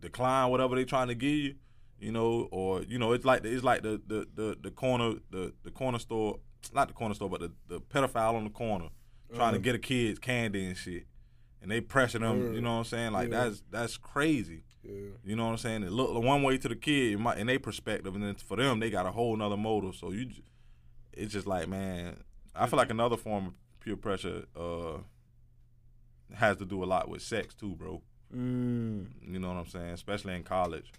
decline 0.00 0.50
whatever 0.50 0.76
they're 0.76 0.84
trying 0.84 1.08
to 1.08 1.14
give 1.16 1.30
you, 1.32 1.54
you 1.98 2.12
know, 2.12 2.48
or 2.52 2.82
you 2.82 2.98
know, 2.98 3.12
it's 3.12 3.24
like 3.24 3.44
it's 3.44 3.64
like 3.64 3.82
the 3.82 4.00
the 4.06 4.26
the, 4.34 4.56
the 4.62 4.70
corner 4.70 5.14
the, 5.30 5.52
the 5.64 5.70
corner 5.70 5.98
store, 5.98 6.38
not 6.72 6.88
the 6.88 6.94
corner 6.94 7.14
store, 7.14 7.28
but 7.28 7.40
the, 7.40 7.52
the 7.68 7.80
pedophile 7.80 8.34
on 8.34 8.44
the 8.44 8.50
corner 8.50 8.88
trying 9.34 9.52
to 9.52 9.56
Uh-huh. 9.58 9.64
get 9.64 9.74
a 9.74 9.78
kid's 9.78 10.18
candy 10.18 10.64
and 10.64 10.76
shit. 10.76 11.06
And 11.60 11.70
they 11.72 11.80
pressure 11.80 12.20
them, 12.20 12.38
Word. 12.40 12.54
you 12.54 12.60
know 12.60 12.70
what 12.74 12.78
I'm 12.78 12.84
saying? 12.84 13.12
Like 13.12 13.30
Yeah. 13.30 13.44
that's 13.48 13.62
that's 13.70 13.96
crazy. 13.96 14.62
yeah. 14.84 14.92
You 15.24 15.34
know 15.34 15.46
what 15.46 15.50
I'm 15.52 15.58
saying? 15.58 15.82
It 15.82 15.90
look 15.90 16.14
one 16.22 16.44
way 16.44 16.56
to 16.56 16.68
the 16.68 16.76
kid 16.76 17.14
in, 17.14 17.20
my, 17.22 17.34
in 17.36 17.48
their 17.48 17.58
perspective, 17.58 18.14
and 18.14 18.22
then 18.22 18.36
for 18.36 18.56
them, 18.56 18.78
they 18.78 18.90
got 18.90 19.06
a 19.06 19.10
whole 19.10 19.36
nother 19.36 19.56
motive. 19.56 19.96
So 19.96 20.12
you, 20.12 20.30
it's 21.18 21.32
just 21.32 21.46
like, 21.46 21.68
man, 21.68 22.16
I 22.54 22.66
feel 22.66 22.78
like 22.78 22.90
another 22.90 23.16
form 23.16 23.46
of 23.48 23.52
peer 23.80 23.96
pressure 23.96 24.44
uh, 24.56 24.98
has 26.34 26.56
to 26.58 26.64
do 26.64 26.82
a 26.82 26.86
lot 26.86 27.08
with 27.08 27.22
sex 27.22 27.54
too, 27.54 27.74
bro. 27.74 28.02
Mm. 28.34 29.06
You 29.26 29.38
know 29.38 29.48
what 29.48 29.56
I'm 29.58 29.66
saying? 29.66 29.90
Especially 29.90 30.34
in 30.34 30.44
college. 30.44 30.92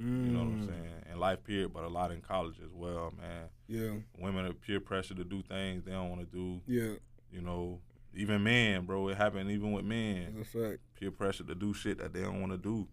Mm. 0.00 0.26
You 0.26 0.32
know 0.32 0.38
what 0.40 0.48
I'm 0.48 0.66
saying? 0.66 0.90
In 1.12 1.20
life 1.20 1.44
period, 1.44 1.72
but 1.72 1.84
a 1.84 1.88
lot 1.88 2.10
in 2.10 2.20
college 2.20 2.56
as 2.62 2.72
well, 2.72 3.12
man. 3.16 3.48
Yeah. 3.68 3.94
Women 4.18 4.46
are 4.46 4.52
peer 4.52 4.80
pressure 4.80 5.14
to 5.14 5.24
do 5.24 5.42
things 5.42 5.84
they 5.84 5.92
don't 5.92 6.10
want 6.10 6.20
to 6.20 6.26
do. 6.26 6.60
Yeah. 6.66 6.94
You 7.30 7.40
know, 7.40 7.80
even 8.14 8.42
men, 8.42 8.84
bro. 8.84 9.08
It 9.08 9.16
happened 9.16 9.50
even 9.50 9.72
with 9.72 9.84
men. 9.84 10.34
That's 10.36 10.54
a 10.54 10.58
fact. 10.58 10.78
Peer 10.98 11.10
pressure 11.10 11.44
to 11.44 11.54
do 11.54 11.72
shit 11.72 11.98
that 11.98 12.12
they 12.12 12.22
don't 12.22 12.40
want 12.40 12.52
to 12.52 12.58
do, 12.58 12.88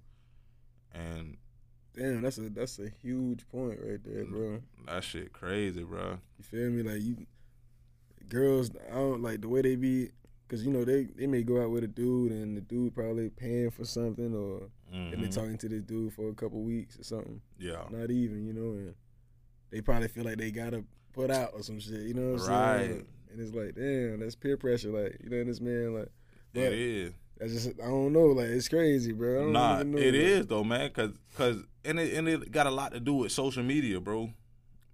and 0.94 1.38
Damn, 1.96 2.22
that's 2.22 2.38
a 2.38 2.50
that's 2.50 2.80
a 2.80 2.90
huge 3.02 3.48
point 3.50 3.80
right 3.84 4.00
there, 4.04 4.26
bro. 4.26 4.62
that 4.86 5.04
shit 5.04 5.34
crazy, 5.34 5.84
bro. 5.84 6.20
You 6.38 6.44
feel 6.44 6.70
me? 6.70 6.84
Like 6.84 7.02
you, 7.02 7.26
girls, 8.30 8.72
I 8.90 8.96
don't 8.96 9.22
like 9.22 9.42
the 9.42 9.50
way 9.50 9.62
they 9.62 9.76
be 9.76 10.12
Cause 10.52 10.66
you 10.66 10.72
know 10.74 10.84
they 10.84 11.06
they 11.16 11.28
may 11.28 11.44
go 11.44 11.64
out 11.64 11.70
with 11.70 11.86
a 11.86 11.88
dude 11.88 12.34
and 12.34 12.58
the 12.58 12.60
dude 12.60 12.94
probably 12.94 13.30
paying 13.30 13.72
for 13.72 13.86
something 13.86 14.36
or 14.36 14.68
and 14.92 15.14
they 15.14 15.16
mm-hmm. 15.16 15.30
talking 15.30 15.58
to 15.58 15.70
this 15.70 15.82
dude 15.84 16.12
for 16.14 16.28
a 16.28 16.34
couple 16.34 16.62
weeks 16.62 17.00
or 17.00 17.04
something. 17.04 17.42
Yeah. 17.58 17.84
Not 17.90 18.12
even, 18.12 18.46
you 18.46 18.52
know, 18.52 18.74
and 18.74 18.94
they 19.70 19.80
probably 19.80 20.10
feel 20.10 20.26
like 20.26 20.38
they 20.38 20.52
gotta 20.52 20.84
put 21.14 21.32
out 21.32 21.52
or 21.54 21.64
some 21.64 21.80
shit. 21.80 22.02
You 22.02 22.14
know 22.14 22.34
what 22.34 22.42
I'm 22.42 22.50
Right. 22.50 22.80
saying? 22.88 23.06
And 23.32 23.40
it's 23.40 23.54
like, 23.56 23.76
damn, 23.76 24.20
that's 24.20 24.36
peer 24.36 24.58
pressure. 24.58 24.90
Like, 24.90 25.22
you 25.24 25.30
know, 25.30 25.42
this 25.46 25.62
man, 25.62 25.94
like, 25.94 26.10
It 26.54 26.74
is. 26.74 27.14
I 27.42 27.48
just, 27.48 27.70
I 27.82 27.88
don't 27.88 28.12
know. 28.12 28.26
Like, 28.26 28.48
it's 28.48 28.68
crazy, 28.68 29.14
bro. 29.14 29.40
I 29.40 29.44
don't 29.44 29.54
Nah, 29.54 29.84
know. 29.84 29.98
it 29.98 30.14
is 30.14 30.48
though, 30.48 30.66
man. 30.66 30.90
Cause, 30.90 31.12
cause, 31.38 31.64
and 31.86 32.00
it, 32.00 32.14
and 32.14 32.28
it 32.28 32.52
got 32.52 32.68
a 32.68 32.72
lot 32.72 32.94
to 32.94 33.00
do 33.00 33.14
with 33.16 33.32
social 33.32 33.64
media, 33.64 34.00
bro. 34.00 34.32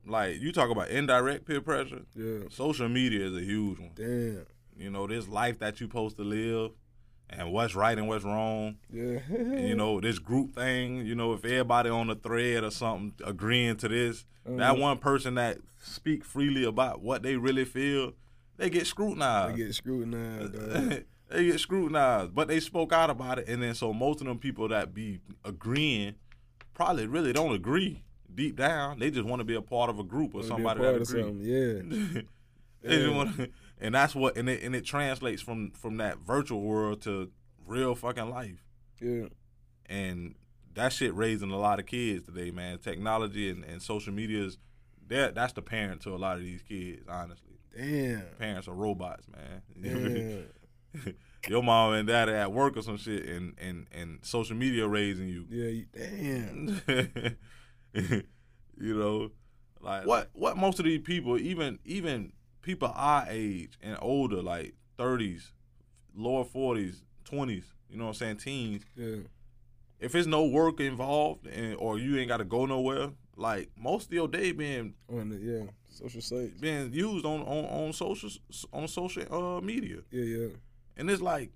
Like 0.05 0.39
you 0.39 0.51
talk 0.51 0.69
about 0.69 0.89
indirect 0.89 1.45
peer 1.45 1.61
pressure. 1.61 2.01
Yeah. 2.15 2.39
Social 2.49 2.87
media 2.89 3.25
is 3.27 3.35
a 3.35 3.41
huge 3.41 3.79
one. 3.79 3.91
Damn. 3.95 4.45
You 4.77 4.89
know, 4.91 5.07
this 5.07 5.27
life 5.27 5.59
that 5.59 5.81
you 5.81 5.87
supposed 5.87 6.17
to 6.17 6.23
live, 6.23 6.71
and 7.29 7.51
what's 7.51 7.75
right 7.75 7.97
and 7.97 8.07
what's 8.07 8.23
wrong. 8.23 8.77
Yeah. 8.91 9.19
And, 9.29 9.67
you 9.67 9.75
know, 9.75 9.99
this 9.99 10.19
group 10.19 10.53
thing. 10.55 11.05
You 11.05 11.15
know, 11.15 11.33
if 11.33 11.43
everybody 11.43 11.89
on 11.89 12.07
the 12.07 12.15
thread 12.15 12.63
or 12.63 12.71
something 12.71 13.13
agreeing 13.25 13.75
to 13.77 13.87
this, 13.89 14.25
that 14.45 14.75
Mhm. 14.75 14.79
one 14.79 14.97
person 14.99 15.35
that 15.35 15.57
speak 15.81 16.23
freely 16.23 16.63
about 16.63 17.01
what 17.01 17.21
they 17.23 17.35
really 17.35 17.65
feel, 17.65 18.13
they 18.55 18.69
get 18.69 18.87
scrutinized. 18.87 19.55
They 19.55 19.65
get 19.65 19.75
scrutinized, 19.75 20.53
they 21.29 21.45
get 21.45 21.59
scrutinized, 21.59 22.33
but 22.33 22.47
they 22.47 22.59
spoke 22.61 22.93
out 22.93 23.09
about 23.09 23.39
it, 23.39 23.49
and 23.49 23.61
then 23.61 23.75
so 23.75 23.91
most 23.93 24.21
of 24.21 24.27
them 24.27 24.39
people 24.39 24.69
that 24.69 24.93
be 24.93 25.19
agreeing 25.43 26.15
probably 26.77 27.07
really 27.07 27.33
don't 27.33 27.53
agree 27.55 28.03
deep 28.33 28.55
down. 28.55 28.99
They 28.99 29.09
just 29.09 29.25
want 29.27 29.39
to 29.39 29.43
be 29.43 29.55
a 29.55 29.61
part 29.61 29.89
of 29.89 29.97
a 29.99 30.03
group 30.03 30.33
or 30.35 30.37
Wanna 30.37 30.47
somebody 30.47 30.79
that 30.81 30.95
of 30.95 31.01
agree. 31.01 31.21
something, 31.23 31.41
Yeah. 32.13 32.21
Yeah. 32.83 33.09
want, 33.09 33.51
and 33.81 33.95
that's 33.95 34.13
what, 34.15 34.37
and 34.37 34.47
it 34.47 34.61
and 34.63 34.75
it 34.75 34.85
translates 34.85 35.41
from 35.41 35.71
from 35.71 35.97
that 35.97 36.19
virtual 36.19 36.61
world 36.61 37.01
to 37.01 37.31
real 37.65 37.95
fucking 37.95 38.29
life, 38.29 38.63
Yeah. 39.01 39.25
and 39.87 40.35
that 40.75 40.93
shit 40.93 41.13
raising 41.15 41.49
a 41.51 41.57
lot 41.57 41.79
of 41.79 41.87
kids 41.87 42.27
today, 42.27 42.51
man. 42.51 42.77
Technology 42.77 43.49
and, 43.49 43.63
and 43.65 43.81
social 43.81 44.13
medias, 44.13 44.59
that 45.07 45.33
that's 45.33 45.53
the 45.53 45.63
parent 45.63 46.01
to 46.01 46.13
a 46.13 46.17
lot 46.17 46.37
of 46.37 46.43
these 46.43 46.61
kids, 46.61 47.07
honestly. 47.09 47.57
Damn. 47.75 48.21
Parents 48.37 48.67
are 48.67 48.73
robots, 48.75 49.25
man. 49.27 50.43
Damn. 50.93 51.15
your 51.49 51.63
mom 51.63 51.93
and 51.93 52.07
dad 52.07 52.29
at 52.29 52.51
work 52.51 52.75
or 52.77 52.81
some 52.81 52.97
shit 52.97 53.25
and 53.27 53.53
and 53.59 53.87
and 53.91 54.19
social 54.23 54.55
media 54.55 54.87
raising 54.87 55.27
you 55.29 55.45
Yeah. 55.49 55.69
You, 55.69 55.85
damn. 55.93 57.37
you 58.79 58.97
know 58.97 59.31
like 59.81 60.05
what 60.05 60.29
what 60.33 60.57
most 60.57 60.79
of 60.79 60.85
these 60.85 61.01
people 61.01 61.37
even 61.37 61.79
even 61.85 62.31
people 62.61 62.91
our 62.95 63.25
age 63.29 63.77
and 63.81 63.97
older 64.01 64.41
like 64.41 64.73
30s 64.99 65.51
lower 66.15 66.43
40s 66.43 67.01
20s 67.25 67.63
you 67.89 67.97
know 67.97 68.05
what 68.05 68.09
i'm 68.09 68.13
saying 68.15 68.37
teens 68.37 68.83
Yeah. 68.95 69.17
if 69.99 70.11
there's 70.11 70.27
no 70.27 70.45
work 70.45 70.79
involved 70.79 71.47
and 71.47 71.75
or 71.77 71.97
you 71.99 72.17
ain't 72.17 72.27
got 72.27 72.37
to 72.37 72.45
go 72.45 72.65
nowhere 72.65 73.09
like 73.35 73.69
most 73.77 74.07
of 74.07 74.13
your 74.13 74.27
day 74.27 74.51
being 74.51 74.95
On 75.09 75.29
the 75.29 75.37
yeah 75.37 75.63
social 75.89 76.21
sites. 76.21 76.59
being 76.59 76.91
used 76.93 77.25
on 77.25 77.41
on 77.41 77.65
on 77.65 77.93
social 77.93 78.29
on 78.73 78.87
social 78.87 79.23
uh 79.57 79.61
media 79.61 79.97
Yeah. 80.11 80.23
Yeah. 80.23 80.47
And 80.97 81.09
it's 81.09 81.21
like, 81.21 81.51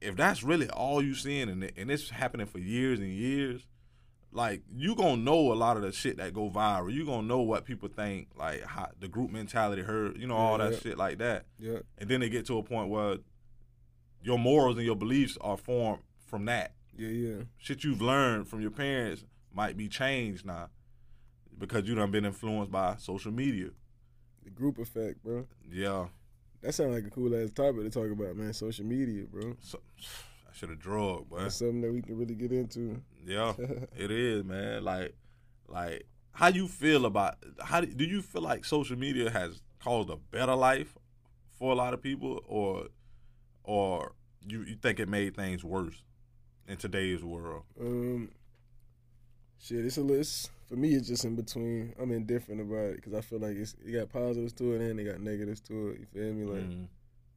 if 0.00 0.16
that's 0.16 0.42
really 0.42 0.70
all 0.70 1.02
you 1.02 1.14
seeing, 1.14 1.48
and 1.48 1.72
and 1.76 1.90
it's 1.90 2.10
happening 2.10 2.46
for 2.46 2.58
years 2.58 3.00
and 3.00 3.08
years, 3.12 3.66
like 4.30 4.62
you 4.72 4.94
gonna 4.94 5.16
know 5.16 5.52
a 5.52 5.54
lot 5.54 5.76
of 5.76 5.82
the 5.82 5.90
shit 5.92 6.18
that 6.18 6.32
go 6.34 6.48
viral. 6.50 6.92
You 6.92 7.04
gonna 7.04 7.26
know 7.26 7.40
what 7.40 7.64
people 7.64 7.88
think, 7.88 8.28
like 8.36 8.62
how 8.64 8.90
the 9.00 9.08
group 9.08 9.30
mentality 9.30 9.82
hurt, 9.82 10.16
you 10.16 10.26
know, 10.26 10.36
all 10.36 10.58
that 10.58 10.72
Yeah. 10.74 10.78
shit 10.78 10.98
like 10.98 11.18
that. 11.18 11.46
Yeah. 11.58 11.78
And 11.98 12.08
then 12.08 12.20
they 12.20 12.28
get 12.28 12.46
to 12.46 12.58
a 12.58 12.62
point 12.62 12.88
where 12.90 13.16
your 14.22 14.38
morals 14.38 14.76
and 14.76 14.86
your 14.86 14.96
beliefs 14.96 15.36
are 15.40 15.56
formed 15.56 16.02
from 16.26 16.44
that. 16.44 16.74
Yeah. 16.96 17.08
Yeah. 17.08 17.42
Shit 17.56 17.84
you've 17.84 18.02
learned 18.02 18.48
from 18.48 18.60
your 18.60 18.70
parents 18.70 19.24
might 19.52 19.76
be 19.76 19.88
changed 19.88 20.44
now 20.44 20.68
because 21.56 21.88
you 21.88 21.94
done 21.94 22.10
been 22.10 22.24
influenced 22.24 22.70
by 22.70 22.96
social 22.98 23.32
media. 23.32 23.70
The 24.44 24.50
group 24.50 24.78
effect, 24.78 25.22
bro. 25.24 25.46
Yeah. 25.70 26.08
That 26.62 26.74
sounds 26.74 26.94
like 26.94 27.06
a 27.06 27.10
cool 27.10 27.34
ass 27.34 27.50
topic 27.50 27.82
to 27.82 27.90
talk 27.90 28.10
about, 28.10 28.36
man. 28.36 28.52
Social 28.52 28.84
media, 28.84 29.24
bro. 29.30 29.56
So, 29.60 29.80
I 29.98 30.52
should 30.52 30.70
have 30.70 30.78
drug, 30.78 31.28
boy. 31.28 31.42
That's 31.42 31.56
something 31.56 31.80
that 31.82 31.92
we 31.92 32.02
can 32.02 32.18
really 32.18 32.34
get 32.34 32.50
into. 32.52 33.00
Yeah, 33.24 33.52
it 33.96 34.10
is, 34.10 34.44
man. 34.44 34.82
Like, 34.82 35.14
like, 35.68 36.06
how 36.32 36.48
you 36.48 36.66
feel 36.66 37.06
about? 37.06 37.36
How 37.62 37.80
do, 37.80 37.86
do 37.86 38.04
you 38.04 38.22
feel 38.22 38.42
like 38.42 38.64
social 38.64 38.98
media 38.98 39.30
has 39.30 39.62
caused 39.82 40.10
a 40.10 40.16
better 40.16 40.54
life 40.54 40.96
for 41.58 41.72
a 41.72 41.74
lot 41.76 41.94
of 41.94 42.02
people, 42.02 42.42
or, 42.46 42.88
or 43.62 44.12
you 44.46 44.62
you 44.62 44.76
think 44.76 44.98
it 44.98 45.08
made 45.08 45.36
things 45.36 45.62
worse 45.62 46.02
in 46.66 46.76
today's 46.76 47.22
world? 47.22 47.62
Um, 47.80 48.30
shit, 49.58 49.84
it's 49.84 49.96
a 49.98 50.02
list. 50.02 50.50
For 50.68 50.76
me, 50.76 50.94
it's 50.94 51.08
just 51.08 51.24
in 51.24 51.34
between. 51.34 51.94
I'm 51.98 52.10
indifferent 52.12 52.60
about 52.60 52.76
it 52.92 52.96
because 52.96 53.14
I 53.14 53.20
feel 53.22 53.38
like 53.38 53.56
it's 53.56 53.74
it 53.84 53.92
got 53.92 54.10
positives 54.10 54.52
to 54.54 54.74
it 54.74 54.80
and 54.90 55.00
it 55.00 55.04
got 55.04 55.20
negatives 55.20 55.60
to 55.62 55.88
it. 55.90 56.00
You 56.00 56.06
feel 56.12 56.32
me? 56.34 56.44
Like, 56.44 56.68
Mhm. 56.70 56.86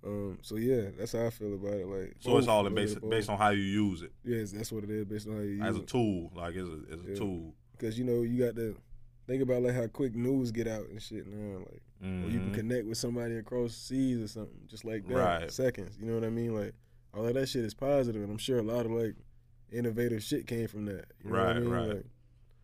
um, 0.03 0.37
so 0.41 0.55
yeah, 0.57 0.89
that's 0.97 1.13
how 1.13 1.25
I 1.25 1.29
feel 1.29 1.53
about 1.53 1.73
it. 1.75 1.87
Like, 1.87 2.15
So 2.19 2.37
it's 2.37 2.47
all 2.47 2.67
in 2.67 2.75
based 2.75 2.99
both. 2.99 3.09
based 3.09 3.29
on 3.29 3.37
how 3.37 3.49
you 3.51 3.63
use 3.63 4.01
it 4.01 4.11
Yes, 4.23 4.51
that's 4.51 4.71
what 4.71 4.83
it 4.83 4.89
is 4.89 5.05
based 5.05 5.27
on 5.27 5.35
how 5.35 5.41
you 5.41 5.61
as 5.61 5.77
a 5.77 5.81
it. 5.81 5.87
tool. 5.87 6.31
Like 6.35 6.55
it's 6.55 6.67
a 6.67 6.93
it's 6.93 7.03
a 7.03 7.09
Yeah. 7.11 7.15
tool. 7.15 7.55
Because 7.71 7.97
you 7.97 8.03
know 8.05 8.21
you 8.23 8.37
got 8.43 8.55
to 8.55 8.75
think 9.27 9.41
about 9.41 9.61
like 9.63 9.73
how 9.75 9.87
quick 9.87 10.13
news 10.13 10.51
get 10.51 10.67
out 10.67 10.89
and 10.89 11.01
shit 11.01 11.25
now. 11.27 11.59
Like, 11.59 11.81
or 12.01 12.29
you 12.29 12.39
can 12.39 12.49
Mhm. 12.51 12.53
connect 12.53 12.87
with 12.87 12.97
somebody 12.97 13.37
across 13.37 13.75
seas 13.75 14.19
or 14.19 14.27
something 14.27 14.59
just 14.67 14.83
like 14.83 15.07
that. 15.07 15.13
Right. 15.13 15.51
Seconds. 15.51 15.97
You 15.99 16.07
know 16.07 16.15
what 16.15 16.25
I 16.25 16.29
mean? 16.31 16.53
Like 16.53 16.73
all 17.13 17.25
of 17.25 17.33
that 17.35 17.47
shit 17.47 17.63
is 17.63 17.73
positive, 17.73 18.21
and 18.21 18.31
I'm 18.31 18.37
sure 18.37 18.57
a 18.59 18.63
lot 18.63 18.85
of 18.85 18.91
like 18.91 19.15
innovative 19.71 20.23
shit 20.23 20.47
came 20.47 20.67
from 20.67 20.85
that. 20.85 21.05
You 21.23 21.31
know 21.31 21.39
what 21.39 21.49
I 21.49 21.53
Right, 21.53 21.61
mean? 21.61 21.71
right. 21.71 21.87
Like, 21.97 22.05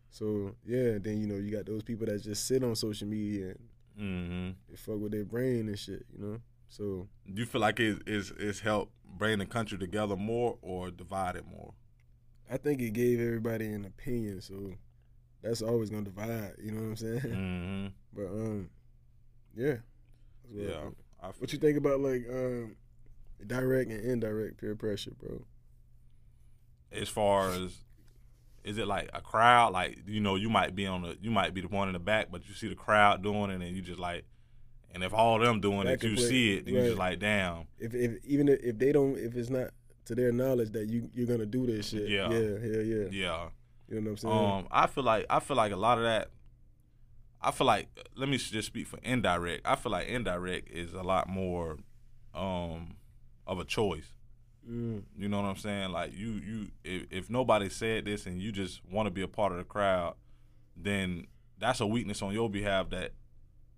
so 0.09 0.55
yeah, 0.65 0.97
then 0.99 1.19
you 1.21 1.27
know 1.27 1.35
you 1.35 1.51
got 1.51 1.65
those 1.65 1.83
people 1.83 2.05
that 2.07 2.21
just 2.23 2.47
sit 2.47 2.63
on 2.63 2.75
social 2.75 3.07
media 3.07 3.53
and 3.55 3.59
hmm 3.97 4.51
they 4.69 4.75
fuck 4.77 4.99
with 4.99 5.11
their 5.11 5.25
brain 5.25 5.67
and 5.67 5.77
shit. 5.79 6.05
You 6.15 6.23
know. 6.25 6.41
So 6.69 7.07
Do 7.33 7.39
you 7.41 7.45
feel 7.45 7.61
like 7.61 7.79
it 7.79 8.01
is 8.07 8.31
it's 8.37 8.59
helped 8.59 8.91
bring 9.17 9.39
the 9.39 9.45
country 9.45 9.77
together 9.77 10.15
more 10.15 10.57
or 10.61 10.91
divide 10.91 11.35
it 11.35 11.45
more? 11.45 11.73
I 12.49 12.57
think 12.57 12.81
it 12.81 12.91
gave 12.93 13.19
everybody 13.19 13.65
an 13.67 13.85
opinion. 13.85 14.41
So 14.41 14.73
that's 15.41 15.61
always 15.61 15.89
gonna 15.89 16.03
divide. 16.03 16.53
You 16.61 16.71
know 16.71 16.81
what 16.81 16.87
I'm 16.89 16.95
saying? 16.95 17.21
hmm 17.21 17.87
But 18.13 18.27
um, 18.27 18.69
yeah. 19.55 19.75
That's 20.43 20.55
what 20.55 20.63
I 20.63 20.69
Yeah. 20.69 20.89
I 21.23 21.31
What 21.39 21.53
you 21.53 21.59
think 21.59 21.77
about 21.77 21.99
like 21.99 22.25
um, 22.29 22.75
direct 23.45 23.91
and 23.91 24.03
indirect 24.03 24.57
peer 24.59 24.75
pressure, 24.75 25.11
bro? 25.19 25.41
As 26.91 27.09
far 27.09 27.49
as 27.51 27.73
is 28.63 28.77
it 28.77 28.87
like 28.87 29.09
a 29.13 29.21
crowd? 29.21 29.73
Like 29.73 29.99
you 30.07 30.19
know 30.19 30.35
you 30.35 30.49
might 30.49 30.75
be 30.75 30.85
on 30.87 31.01
the 31.03 31.17
you 31.21 31.31
might 31.31 31.53
be 31.53 31.61
the 31.61 31.67
one 31.67 31.87
in 31.89 31.93
the 31.93 31.99
back 31.99 32.27
but 32.31 32.47
you 32.47 32.53
see 32.53 32.67
the 32.67 32.75
crowd 32.75 33.23
doing 33.23 33.49
it 33.51 33.61
and 33.61 33.75
you 33.75 33.81
just 33.81 33.99
like 33.99 34.25
and 34.93 35.03
if 35.03 35.13
all 35.13 35.37
them 35.39 35.59
doing 35.59 35.85
That 35.85 36.03
it 36.03 36.03
you 36.03 36.15
play- 36.15 36.29
see 36.29 36.53
it 36.57 36.65
then 36.65 36.73
you 36.75 36.83
just 36.85 36.97
like 36.97 37.19
damn. 37.19 37.67
If 37.79 37.93
if 37.93 38.17
even 38.25 38.47
if, 38.49 38.59
if 38.63 38.77
they 38.77 38.91
don't, 38.91 39.17
if 39.17 39.35
it's 39.35 39.49
not 39.49 39.69
to 40.05 40.15
their 40.15 40.31
knowledge 40.31 40.71
that 40.71 40.87
you 40.87 41.09
you're 41.13 41.27
gonna 41.27 41.45
do 41.45 41.65
this 41.65 41.89
shit, 41.89 42.07
Yeah. 42.09 42.29
yeah, 42.29 42.39
yeah, 42.39 42.81
yeah. 42.81 43.07
yeah. 43.11 43.49
You 43.89 44.01
know 44.01 44.01
what 44.01 44.09
I'm 44.11 44.17
saying? 44.17 44.33
um 44.33 44.67
i 44.69 44.85
feel 44.87 45.03
like 45.05 45.25
i 45.29 45.39
feel 45.39 45.55
like 45.55 45.71
a 45.71 45.77
lot 45.77 45.97
of 45.97 46.03
that 46.03 46.29
i 47.41 47.51
feel 47.51 47.67
like 47.67 47.87
let 48.17 48.27
me 48.27 48.35
just 48.37 48.67
speak 48.67 48.85
for 48.87 48.99
indirect. 49.03 49.61
I 49.65 49.75
feel 49.75 49.91
like 49.93 50.07
indirect 50.07 50.69
is 50.71 50.93
a 50.93 51.03
lot 51.03 51.29
more 51.29 51.77
um 52.33 52.95
of 53.45 53.59
a 53.59 53.63
choice 53.65 54.07
Mm, 54.69 55.03
You 55.17 55.29
know 55.29 55.41
what 55.41 55.47
I'm 55.49 55.55
saying? 55.57 55.91
Like 55.91 56.13
you, 56.17 56.29
you, 56.45 56.67
if, 56.83 57.03
if 57.11 57.29
nobody 57.29 57.69
said 57.69 58.05
this 58.05 58.25
and 58.25 58.41
you 58.41 58.51
just 58.51 58.81
want 58.91 59.07
to 59.07 59.11
be 59.11 59.21
a 59.21 59.27
part 59.27 59.51
of 59.51 59.57
the 59.57 59.63
crowd, 59.63 60.15
then 60.75 61.27
that's 61.57 61.79
a 61.79 61.87
weakness 61.87 62.21
on 62.21 62.33
your 62.33 62.49
behalf 62.49 62.89
that 62.89 63.11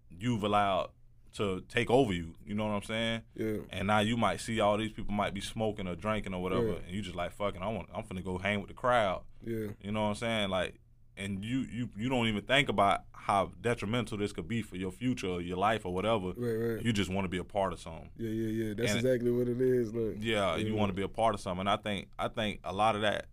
you've 0.09 0.43
allowed 0.43 0.89
to 1.33 1.61
take 1.69 1.89
over 1.91 2.11
you. 2.11 2.33
You 2.45 2.55
know 2.55 2.65
what 2.65 2.71
I'm 2.73 2.83
saying? 2.83 3.21
yeah, 3.35 3.57
And 3.69 3.87
now 3.87 3.99
you 3.99 4.17
might 4.17 4.41
see 4.41 4.59
all 4.59 4.77
these 4.77 4.91
people 4.91 5.13
might 5.13 5.33
be 5.33 5.41
smoking 5.41 5.87
or 5.87 5.95
drinking 5.95 6.33
or 6.33 6.41
whatever, 6.41 6.67
Yeah. 6.69 6.75
and 6.87 6.89
you 6.95 7.01
just 7.03 7.15
like 7.15 7.33
fucking. 7.33 7.61
I 7.61 7.67
want, 7.67 7.87
I'm 7.93 8.03
finna 8.03 8.23
go 8.23 8.37
hang 8.39 8.59
with 8.59 8.69
the 8.69 8.73
crowd. 8.73 9.21
yeah, 9.45 9.67
You 9.81 9.91
know 9.91 10.01
what 10.03 10.09
I'm 10.09 10.15
saying? 10.15 10.49
Like, 10.49 10.75
and 11.19 11.43
you, 11.43 11.65
you, 11.71 11.89
you 11.97 12.09
don't 12.09 12.27
even 12.27 12.41
think 12.41 12.69
about 12.69 13.01
how 13.11 13.51
detrimental 13.61 14.17
this 14.17 14.31
could 14.31 14.47
be 14.47 14.61
for 14.61 14.77
your 14.77 14.91
future 14.91 15.27
or 15.27 15.41
your 15.41 15.57
life 15.57 15.85
or 15.85 15.93
whatever. 15.93 16.27
right, 16.37 16.75
right. 16.75 16.81
You 16.83 16.93
just 16.93 17.11
want 17.11 17.25
to 17.25 17.29
be 17.29 17.37
a 17.37 17.43
part 17.43 17.73
of 17.73 17.79
something. 17.79 18.09
yeah, 18.17 18.29
yeah, 18.29 18.65
yeah. 18.65 18.73
That's 18.75 18.91
and- 18.91 18.99
exactly 18.99 19.29
what 19.31 19.47
it 19.47 19.61
is. 19.61 19.93
Look, 19.93 20.15
Yeah, 20.19 20.55
and 20.55 20.65
you 20.67 20.75
want 20.75 20.89
to 20.89 20.93
be 20.95 21.03
a 21.03 21.09
part 21.09 21.35
of 21.35 21.41
something. 21.41 21.61
And 21.61 21.69
I 21.69 21.75
think 21.77 22.07
I 22.17 22.29
think 22.29 22.61
a 22.63 22.73
lot 22.73 22.95
of 22.95 23.01
that 23.01 23.25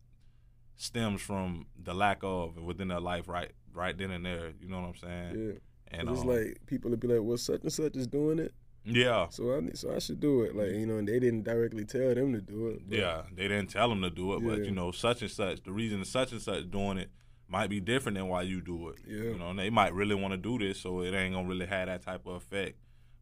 stems 0.75 1.23
from 1.23 1.67
the 1.83 1.95
lack 1.95 2.19
of 2.23 2.57
within 2.57 2.89
their 2.89 3.01
life 3.01 3.29
right 3.29 3.53
right 3.73 3.97
then 3.97 4.11
and 4.11 4.27
there. 4.27 4.53
You 4.61 4.69
know 4.69 4.81
what 4.81 4.89
I'm 4.89 4.97
saying? 4.97 5.47
yeah. 5.47 5.99
And 5.99 6.09
it's 6.11 6.23
um, 6.23 6.27
like 6.27 6.59
people 6.67 6.91
would 6.91 7.01
be 7.01 7.07
like, 7.07 7.21
"Well, 7.23 7.39
such 7.39 7.63
and 7.63 7.73
such 7.73 7.95
is 7.97 8.09
doing 8.09 8.41
it, 8.41 8.53
yeah, 8.85 9.29
so 9.31 9.57
I 9.57 9.71
so 9.75 9.95
I 9.95 10.01
should 10.01 10.19
do 10.19 10.43
it." 10.43 10.57
Like 10.57 10.73
you 10.73 10.85
know, 10.85 10.97
and 10.97 11.07
they 11.07 11.21
didn't 11.21 11.45
directly 11.45 11.85
tell 11.85 12.13
them 12.13 12.33
to 12.33 12.41
do 12.41 12.69
it. 12.69 12.83
but- 12.89 12.99
yeah. 12.99 13.23
They 13.33 13.47
didn't 13.47 13.71
tell 13.71 13.89
them 13.89 14.03
to 14.03 14.11
do 14.11 14.35
it, 14.35 14.45
but 14.45 14.65
you 14.65 14.73
know, 14.73 14.91
such 14.91 15.23
and 15.23 15.31
such. 15.31 15.63
The 15.63 15.71
reason 15.71 16.05
such 16.05 16.33
and 16.33 16.43
such 16.43 16.69
doing 16.71 16.99
it 16.99 17.11
might 17.49 17.71
be 17.71 17.81
different 17.81 18.17
than 18.17 18.29
why 18.29 18.43
you 18.43 18.61
do 18.61 18.89
it. 18.89 18.97
Yeah. 19.07 19.31
You 19.33 19.39
know, 19.39 19.51
and 19.51 19.59
they 19.59 19.71
might 19.71 19.95
really 19.95 20.15
want 20.15 20.33
to 20.33 20.37
do 20.39 20.59
this, 20.59 20.81
so 20.81 21.03
it 21.03 21.15
ain't 21.15 21.35
gonna 21.35 21.49
really 21.49 21.67
have 21.67 21.87
that 21.89 22.03
type 22.03 22.27
of 22.27 22.35
effect. 22.37 22.79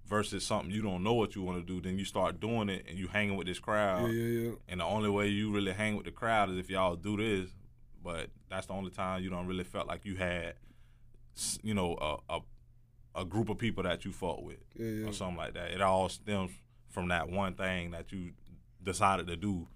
versus 0.07 0.45
something 0.45 0.71
you 0.71 0.83
don't 0.83 1.03
know 1.03 1.15
what 1.15 1.35
you 1.35 1.43
want 1.43 1.59
to 1.59 1.65
do. 1.75 1.81
Then 1.81 1.99
you 1.99 2.05
start 2.05 2.39
doing 2.39 2.69
it 2.69 2.85
and 2.89 2.99
you 2.99 3.07
hanging 3.09 3.37
with 3.39 3.47
this 3.47 3.59
crowd. 3.59 4.09
Yeah, 4.11 4.13
yeah, 4.13 4.41
yeah. 4.51 4.55
And 4.69 4.81
the 4.81 4.85
only 4.85 5.09
way 5.09 5.29
you 5.29 5.51
really 5.51 5.73
hang 5.73 5.97
with 5.97 6.05
the 6.05 6.11
crowd 6.13 6.51
is 6.51 6.59
if 6.59 6.69
y'all 6.69 6.95
do 6.97 7.17
this. 7.17 7.49
But 8.03 8.29
that's 8.51 8.67
the 8.67 8.75
only 8.75 8.91
time 8.91 9.23
you 9.23 9.31
don't 9.31 9.47
really 9.47 9.65
felt 9.65 9.87
like 9.89 10.05
you 10.05 10.17
had, 10.17 10.57
you 11.63 11.73
know, 11.75 11.97
a 12.29 12.35
a, 12.37 12.41
a 13.23 13.25
group 13.25 13.49
of 13.49 13.57
people 13.59 13.83
that 13.85 14.05
you 14.05 14.13
fought 14.13 14.43
with 14.43 14.59
Yeah, 14.77 14.87
yeah. 14.89 15.07
or 15.09 15.13
something 15.13 15.37
like 15.39 15.55
that. 15.55 15.71
It 15.71 15.81
all 15.81 16.09
stems 16.11 16.51
from 16.91 17.09
that 17.09 17.29
one 17.31 17.55
thing 17.55 17.91
that 17.93 18.13
you 18.13 18.33
decided 18.83 19.27
to 19.29 19.37
do. 19.37 19.69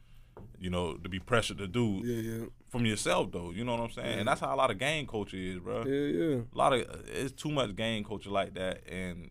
You 0.58 0.70
know, 0.70 0.94
to 0.94 1.08
be 1.08 1.18
pressured 1.18 1.58
to 1.58 1.66
do 1.68 2.02
Yeah, 2.04 2.20
yeah. 2.40 2.44
from 2.68 2.84
yourself 2.86 3.30
though. 3.32 3.50
You 3.52 3.64
know 3.64 3.72
what 3.72 3.80
I'm 3.82 3.90
saying? 3.90 4.06
Yeah. 4.10 4.18
And 4.18 4.28
that's 4.28 4.40
how 4.40 4.54
a 4.54 4.56
lot 4.56 4.70
of 4.70 4.78
game 4.78 5.06
culture 5.06 5.36
is, 5.36 5.58
bro. 5.58 5.84
Yeah, 5.84 6.24
yeah. 6.24 6.40
A 6.52 6.58
lot 6.58 6.72
of 6.72 6.80
it's 7.08 7.32
too 7.32 7.50
much 7.50 7.74
game 7.76 8.04
culture 8.04 8.30
like 8.30 8.54
that, 8.54 8.82
and 8.90 9.30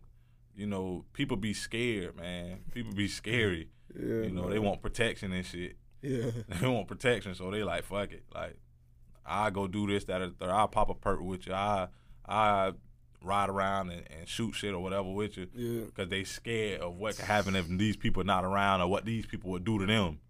you 0.56 0.66
know, 0.66 1.04
people 1.12 1.36
be 1.36 1.54
scared, 1.54 2.16
man. 2.16 2.60
People 2.72 2.92
be 2.94 3.08
scary. 3.08 3.68
Yeah. 3.98 4.04
You 4.24 4.30
know, 4.30 4.42
man. 4.42 4.50
they 4.50 4.58
want 4.58 4.82
protection 4.82 5.32
and 5.32 5.46
shit. 5.46 5.76
Yeah. 6.02 6.30
They 6.60 6.66
want 6.66 6.88
protection, 6.88 7.34
so 7.34 7.50
they 7.50 7.62
like 7.64 7.84
fuck 7.84 8.12
it. 8.12 8.22
Like 8.34 8.58
I 9.24 9.48
go 9.50 9.66
do 9.66 9.86
this, 9.86 10.04
that, 10.04 10.20
or 10.20 10.28
third. 10.30 10.50
I 10.50 10.66
pop 10.66 10.90
a 10.90 10.94
perk 10.94 11.20
with 11.22 11.46
you. 11.46 11.54
I 11.54 11.88
I 12.26 12.72
ride 13.22 13.48
around 13.48 13.90
and, 13.90 14.02
and 14.16 14.28
shoot 14.28 14.54
shit 14.54 14.74
or 14.74 14.80
whatever 14.80 15.10
with 15.10 15.36
you 15.38 15.48
Yeah. 15.54 15.84
because 15.86 16.08
they 16.08 16.22
scared 16.22 16.82
of 16.82 16.94
what 16.96 17.16
could 17.16 17.24
happen 17.24 17.56
if 17.56 17.66
these 17.66 17.96
people 17.96 18.22
not 18.24 18.44
around 18.44 18.80
or 18.82 18.86
what 18.88 19.04
these 19.06 19.24
people 19.26 19.50
would 19.52 19.64
do 19.64 19.78
to 19.78 19.86
them. 19.86 20.20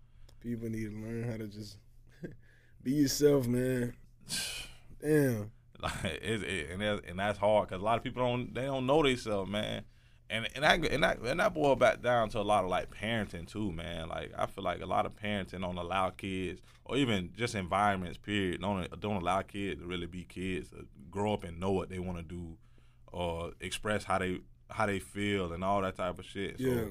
People 0.40 0.68
need 0.68 0.90
to 0.90 0.96
learn 0.96 1.24
how 1.30 1.36
to 1.36 1.46
just 1.46 1.78
be 2.82 2.92
yourself, 2.92 3.46
man. 3.46 3.94
Damn. 5.02 5.50
Like 5.80 6.04
it, 6.04 6.70
and 6.72 6.82
that's 6.82 7.00
and 7.08 7.18
that's 7.18 7.38
hard 7.38 7.68
because 7.68 7.80
a 7.80 7.84
lot 7.84 7.98
of 7.98 8.02
people 8.02 8.22
don't 8.22 8.52
they 8.52 8.62
don't 8.62 8.86
know 8.86 9.02
themselves, 9.02 9.50
man. 9.50 9.84
And 10.30 10.48
and 10.54 10.64
that 10.64 10.84
and 10.92 11.02
that 11.04 11.20
and 11.20 11.40
that 11.40 11.54
boil 11.54 11.76
back 11.76 12.02
down 12.02 12.28
to 12.30 12.40
a 12.40 12.42
lot 12.42 12.64
of 12.64 12.70
like 12.70 12.90
parenting 12.90 13.46
too, 13.46 13.70
man. 13.70 14.08
Like 14.08 14.32
I 14.36 14.46
feel 14.46 14.64
like 14.64 14.80
a 14.80 14.86
lot 14.86 15.06
of 15.06 15.14
parenting 15.14 15.60
don't 15.60 15.78
allow 15.78 16.10
kids 16.10 16.60
or 16.84 16.96
even 16.96 17.30
just 17.36 17.54
environments, 17.54 18.18
period, 18.18 18.60
don't 18.60 19.00
don't 19.00 19.22
allow 19.22 19.42
kids 19.42 19.80
to 19.80 19.86
really 19.86 20.06
be 20.06 20.24
kids, 20.24 20.70
to 20.70 20.84
grow 21.10 21.34
up 21.34 21.44
and 21.44 21.60
know 21.60 21.70
what 21.70 21.90
they 21.90 21.98
want 21.98 22.18
to 22.18 22.24
do, 22.24 22.56
or 23.06 23.52
express 23.60 24.04
how 24.04 24.18
they 24.18 24.40
how 24.70 24.86
they 24.86 24.98
feel 24.98 25.52
and 25.52 25.62
all 25.62 25.80
that 25.82 25.96
type 25.96 26.18
of 26.18 26.24
shit. 26.24 26.58
So 26.58 26.64
Yeah. 26.66 26.84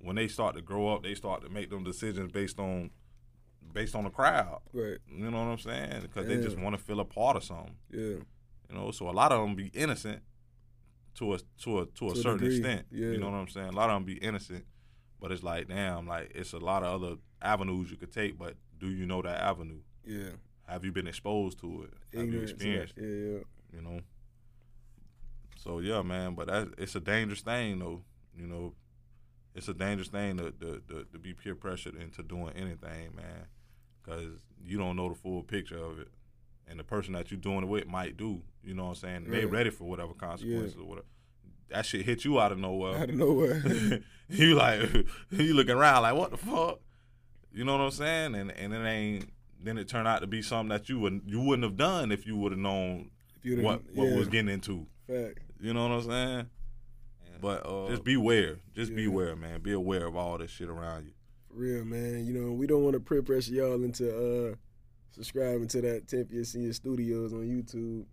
When 0.00 0.16
they 0.16 0.28
start 0.28 0.54
to 0.56 0.62
grow 0.62 0.88
up, 0.94 1.02
they 1.02 1.14
start 1.14 1.42
to 1.42 1.48
make 1.50 1.70
them 1.70 1.84
decisions 1.84 2.32
based 2.32 2.58
on 2.58 2.90
based 3.72 3.94
on 3.94 4.04
the 4.04 4.10
crowd. 4.10 4.60
Right. 4.72 4.98
You 5.14 5.30
know 5.30 5.38
what 5.38 5.50
I'm 5.52 5.58
saying? 5.58 6.02
Because 6.02 6.26
they 6.26 6.38
just 6.38 6.58
want 6.58 6.76
to 6.76 6.82
feel 6.82 6.98
a 7.00 7.04
part 7.04 7.36
of 7.36 7.44
something. 7.44 7.76
Yeah. 7.92 8.00
You 8.68 8.74
know, 8.74 8.90
so 8.90 9.08
a 9.08 9.12
lot 9.12 9.30
of 9.32 9.40
them 9.40 9.54
be 9.54 9.66
innocent 9.68 10.22
to 11.16 11.34
a 11.34 11.38
to 11.62 11.80
a 11.80 11.86
to 11.86 12.08
a 12.08 12.14
To 12.14 12.16
certain 12.20 12.38
degree, 12.38 12.56
extent. 12.58 12.86
yeah. 12.90 13.08
You 13.08 13.18
know 13.18 13.26
what 13.30 13.36
I'm 13.36 13.48
saying? 13.48 13.68
A 13.68 13.72
lot 13.72 13.90
of 13.90 13.96
them 13.96 14.04
be 14.04 14.14
innocent, 14.14 14.64
but 15.20 15.30
it's 15.32 15.42
like, 15.42 15.68
damn, 15.68 16.06
like 16.06 16.32
it's 16.34 16.52
a 16.52 16.58
lot 16.58 16.82
of 16.82 17.02
other 17.02 17.16
avenues 17.42 17.90
you 17.90 17.96
could 17.96 18.12
take, 18.12 18.38
but 18.38 18.54
do 18.78 18.88
you 18.88 19.06
know 19.06 19.22
that 19.22 19.40
avenue? 19.40 19.80
Yeah. 20.04 20.30
Have 20.66 20.84
you 20.84 20.92
been 20.92 21.06
exposed 21.08 21.58
to 21.60 21.82
it? 21.82 21.90
Have 22.16 22.22
you 22.26 22.28
Ignorance. 22.28 22.50
experienced 22.52 22.94
Yeah, 22.96 23.04
it? 23.04 23.08
yeah. 23.72 23.76
You 23.76 23.82
know. 23.82 24.00
So 25.56 25.80
yeah, 25.80 26.02
man, 26.02 26.34
but 26.34 26.46
that 26.48 26.68
it's 26.78 26.94
a 26.94 27.00
dangerous 27.00 27.42
thing 27.42 27.78
though. 27.80 28.02
You 28.36 28.46
know, 28.46 28.74
it's 29.54 29.68
a 29.68 29.74
dangerous 29.74 30.08
thing 30.08 30.36
to 30.38 30.50
to, 30.52 30.82
to, 30.88 31.06
to 31.12 31.18
be 31.18 31.32
peer 31.34 31.54
pressured 31.54 31.96
into 31.96 32.22
doing 32.22 32.52
anything, 32.56 33.14
man, 33.16 33.46
because 34.02 34.40
you 34.64 34.78
don't 34.78 34.96
know 34.96 35.08
the 35.08 35.14
full 35.14 35.42
picture 35.42 35.78
of 35.78 35.98
it, 35.98 36.08
and 36.68 36.78
the 36.78 36.84
person 36.84 37.14
that 37.14 37.30
you're 37.30 37.40
doing 37.40 37.62
it 37.62 37.68
with 37.68 37.86
might 37.86 38.16
do. 38.16 38.42
You 38.62 38.74
know 38.74 38.84
what 38.84 38.90
I'm 38.90 38.94
saying? 38.96 39.30
They 39.30 39.44
ready 39.44 39.70
for 39.70 39.84
whatever 39.84 40.12
consequences 40.14 40.76
or 40.76 40.84
whatever. 40.84 41.06
That 41.70 41.86
shit 41.86 42.04
hit 42.04 42.24
you 42.24 42.40
out 42.40 42.52
of 42.52 42.58
nowhere. 42.58 42.98
Out 42.98 43.10
of 43.10 43.14
nowhere. 43.14 44.00
you 44.28 44.54
like 44.54 44.80
you 45.30 45.54
looking 45.54 45.76
around 45.76 46.02
like 46.02 46.14
what 46.14 46.30
the 46.30 46.36
fuck? 46.36 46.80
You 47.52 47.64
know 47.64 47.76
what 47.76 47.84
I'm 47.84 47.90
saying? 47.90 48.34
And 48.34 48.50
and 48.50 48.72
it 48.72 48.86
ain't. 48.86 49.32
Then 49.62 49.76
it 49.76 49.88
turned 49.88 50.08
out 50.08 50.22
to 50.22 50.26
be 50.26 50.40
something 50.40 50.70
that 50.70 50.88
you 50.88 50.98
wouldn't 50.98 51.28
you 51.28 51.40
wouldn't 51.40 51.64
have 51.64 51.76
done 51.76 52.12
if 52.12 52.26
you 52.26 52.36
would 52.36 52.52
have 52.52 52.58
known 52.58 53.10
what 53.44 53.82
what 53.94 54.08
yeah, 54.08 54.16
was 54.16 54.28
getting 54.28 54.48
into. 54.48 54.86
fact. 55.06 55.38
You 55.60 55.74
know 55.74 55.88
what 55.88 55.96
I'm 55.96 56.02
saying? 56.02 56.46
But 57.40 57.66
uh, 57.66 57.88
just 57.88 58.04
beware. 58.04 58.58
Just 58.74 58.90
yeah. 58.90 58.96
beware, 58.96 59.36
man. 59.36 59.60
Be 59.60 59.72
aware 59.72 60.06
of 60.06 60.16
all 60.16 60.38
this 60.38 60.50
shit 60.50 60.68
around 60.68 61.04
you. 61.04 61.12
For 61.48 61.56
real, 61.56 61.84
man. 61.84 62.26
You 62.26 62.34
know, 62.34 62.52
we 62.52 62.66
don't 62.66 62.84
want 62.84 62.94
to 62.94 63.00
peer 63.00 63.22
pressure 63.22 63.52
y'all 63.52 63.82
into 63.82 64.50
uh 64.50 64.54
subscribing 65.10 65.68
to 65.68 65.80
that 65.82 66.06
10th 66.06 66.32
Year 66.32 66.44
Senior 66.44 66.72
Studios 66.72 67.32
on 67.32 67.40
YouTube. 67.40 68.04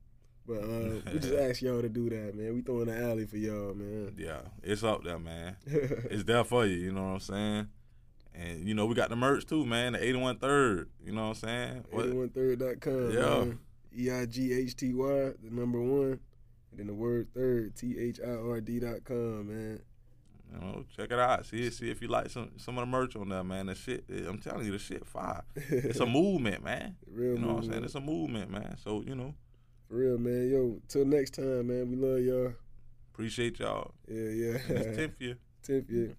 But 0.47 0.63
uh, 0.63 1.11
we 1.13 1.19
just 1.19 1.33
ask 1.39 1.61
y'all 1.61 1.81
to 1.81 1.89
do 1.89 2.09
that, 2.09 2.35
man. 2.35 2.55
We 2.55 2.61
throwing 2.61 2.85
the 2.85 2.97
alley 2.97 3.25
for 3.25 3.37
y'all, 3.37 3.73
man. 3.73 4.15
Yeah, 4.17 4.41
it's 4.63 4.83
up 4.83 5.03
there, 5.03 5.19
man. 5.19 5.57
It's 5.65 6.23
there 6.23 6.43
for 6.43 6.65
you. 6.65 6.77
You 6.77 6.91
know 6.93 7.03
what 7.03 7.13
I'm 7.13 7.19
saying? 7.19 7.67
And 8.33 8.67
you 8.67 8.73
know 8.73 8.85
we 8.85 8.95
got 8.95 9.09
the 9.09 9.15
merch 9.15 9.45
too, 9.45 9.65
man. 9.65 9.93
The 9.93 10.03
81 10.03 10.37
third. 10.37 10.89
You 11.03 11.11
know 11.11 11.29
what 11.29 11.29
I'm 11.29 11.33
saying? 11.35 11.85
What- 11.91 12.05
81third.com. 12.05 13.11
Yeah. 13.11 13.53
E 13.99 14.11
I 14.11 14.25
G 14.25 14.53
H 14.53 14.75
T 14.75 14.93
Y, 14.93 15.05
the 15.05 15.49
number 15.49 15.81
one, 15.81 16.19
and 16.71 16.79
then 16.79 16.87
the 16.87 16.93
word 16.93 17.27
third, 17.33 17.75
T 17.75 17.97
H 17.97 18.19
I 18.25 18.29
R 18.31 18.61
D 18.61 18.79
dot 18.79 19.03
com, 19.03 19.47
man. 19.47 19.79
You 20.53 20.59
know, 20.61 20.85
check 20.95 21.11
it 21.11 21.19
out. 21.19 21.45
See 21.45 21.69
see 21.71 21.89
if 21.89 22.01
you 22.01 22.07
like 22.07 22.29
some 22.29 22.51
some 22.57 22.77
of 22.77 22.83
the 22.83 22.85
merch 22.85 23.15
on 23.15 23.29
there, 23.29 23.43
man. 23.43 23.65
The 23.65 23.75
shit, 23.75 24.05
eh, 24.09 24.21
I'm 24.27 24.39
telling 24.39 24.65
you, 24.65 24.71
the 24.71 24.79
shit 24.79 25.05
fire. 25.05 25.43
It's 25.55 25.99
a 25.99 26.05
movement, 26.19 26.63
man. 26.63 26.95
Real 27.05 27.33
You 27.33 27.39
know 27.39 27.53
what 27.53 27.63
I'm 27.65 27.71
saying? 27.71 27.83
It's 27.83 27.95
a 27.95 27.99
movement, 28.01 28.49
man. 28.51 28.77
So 28.81 29.03
you 29.05 29.15
know, 29.15 29.33
For 29.89 29.95
real, 29.95 30.17
man. 30.17 30.49
Yo, 30.49 30.79
till 30.87 31.05
next 31.05 31.33
time, 31.33 31.67
man. 31.67 31.89
We 31.89 31.97
love 31.97 32.19
y'all. 32.21 32.53
appreciate 33.13 33.59
y'all. 33.59 33.93
Yeah, 34.07 34.29
yeah. 34.29 34.57
And 34.69 34.77
it's 34.77 34.97
tenth 34.97 35.19
year. 35.19 35.37
10th 35.67 35.91
year. 35.91 36.15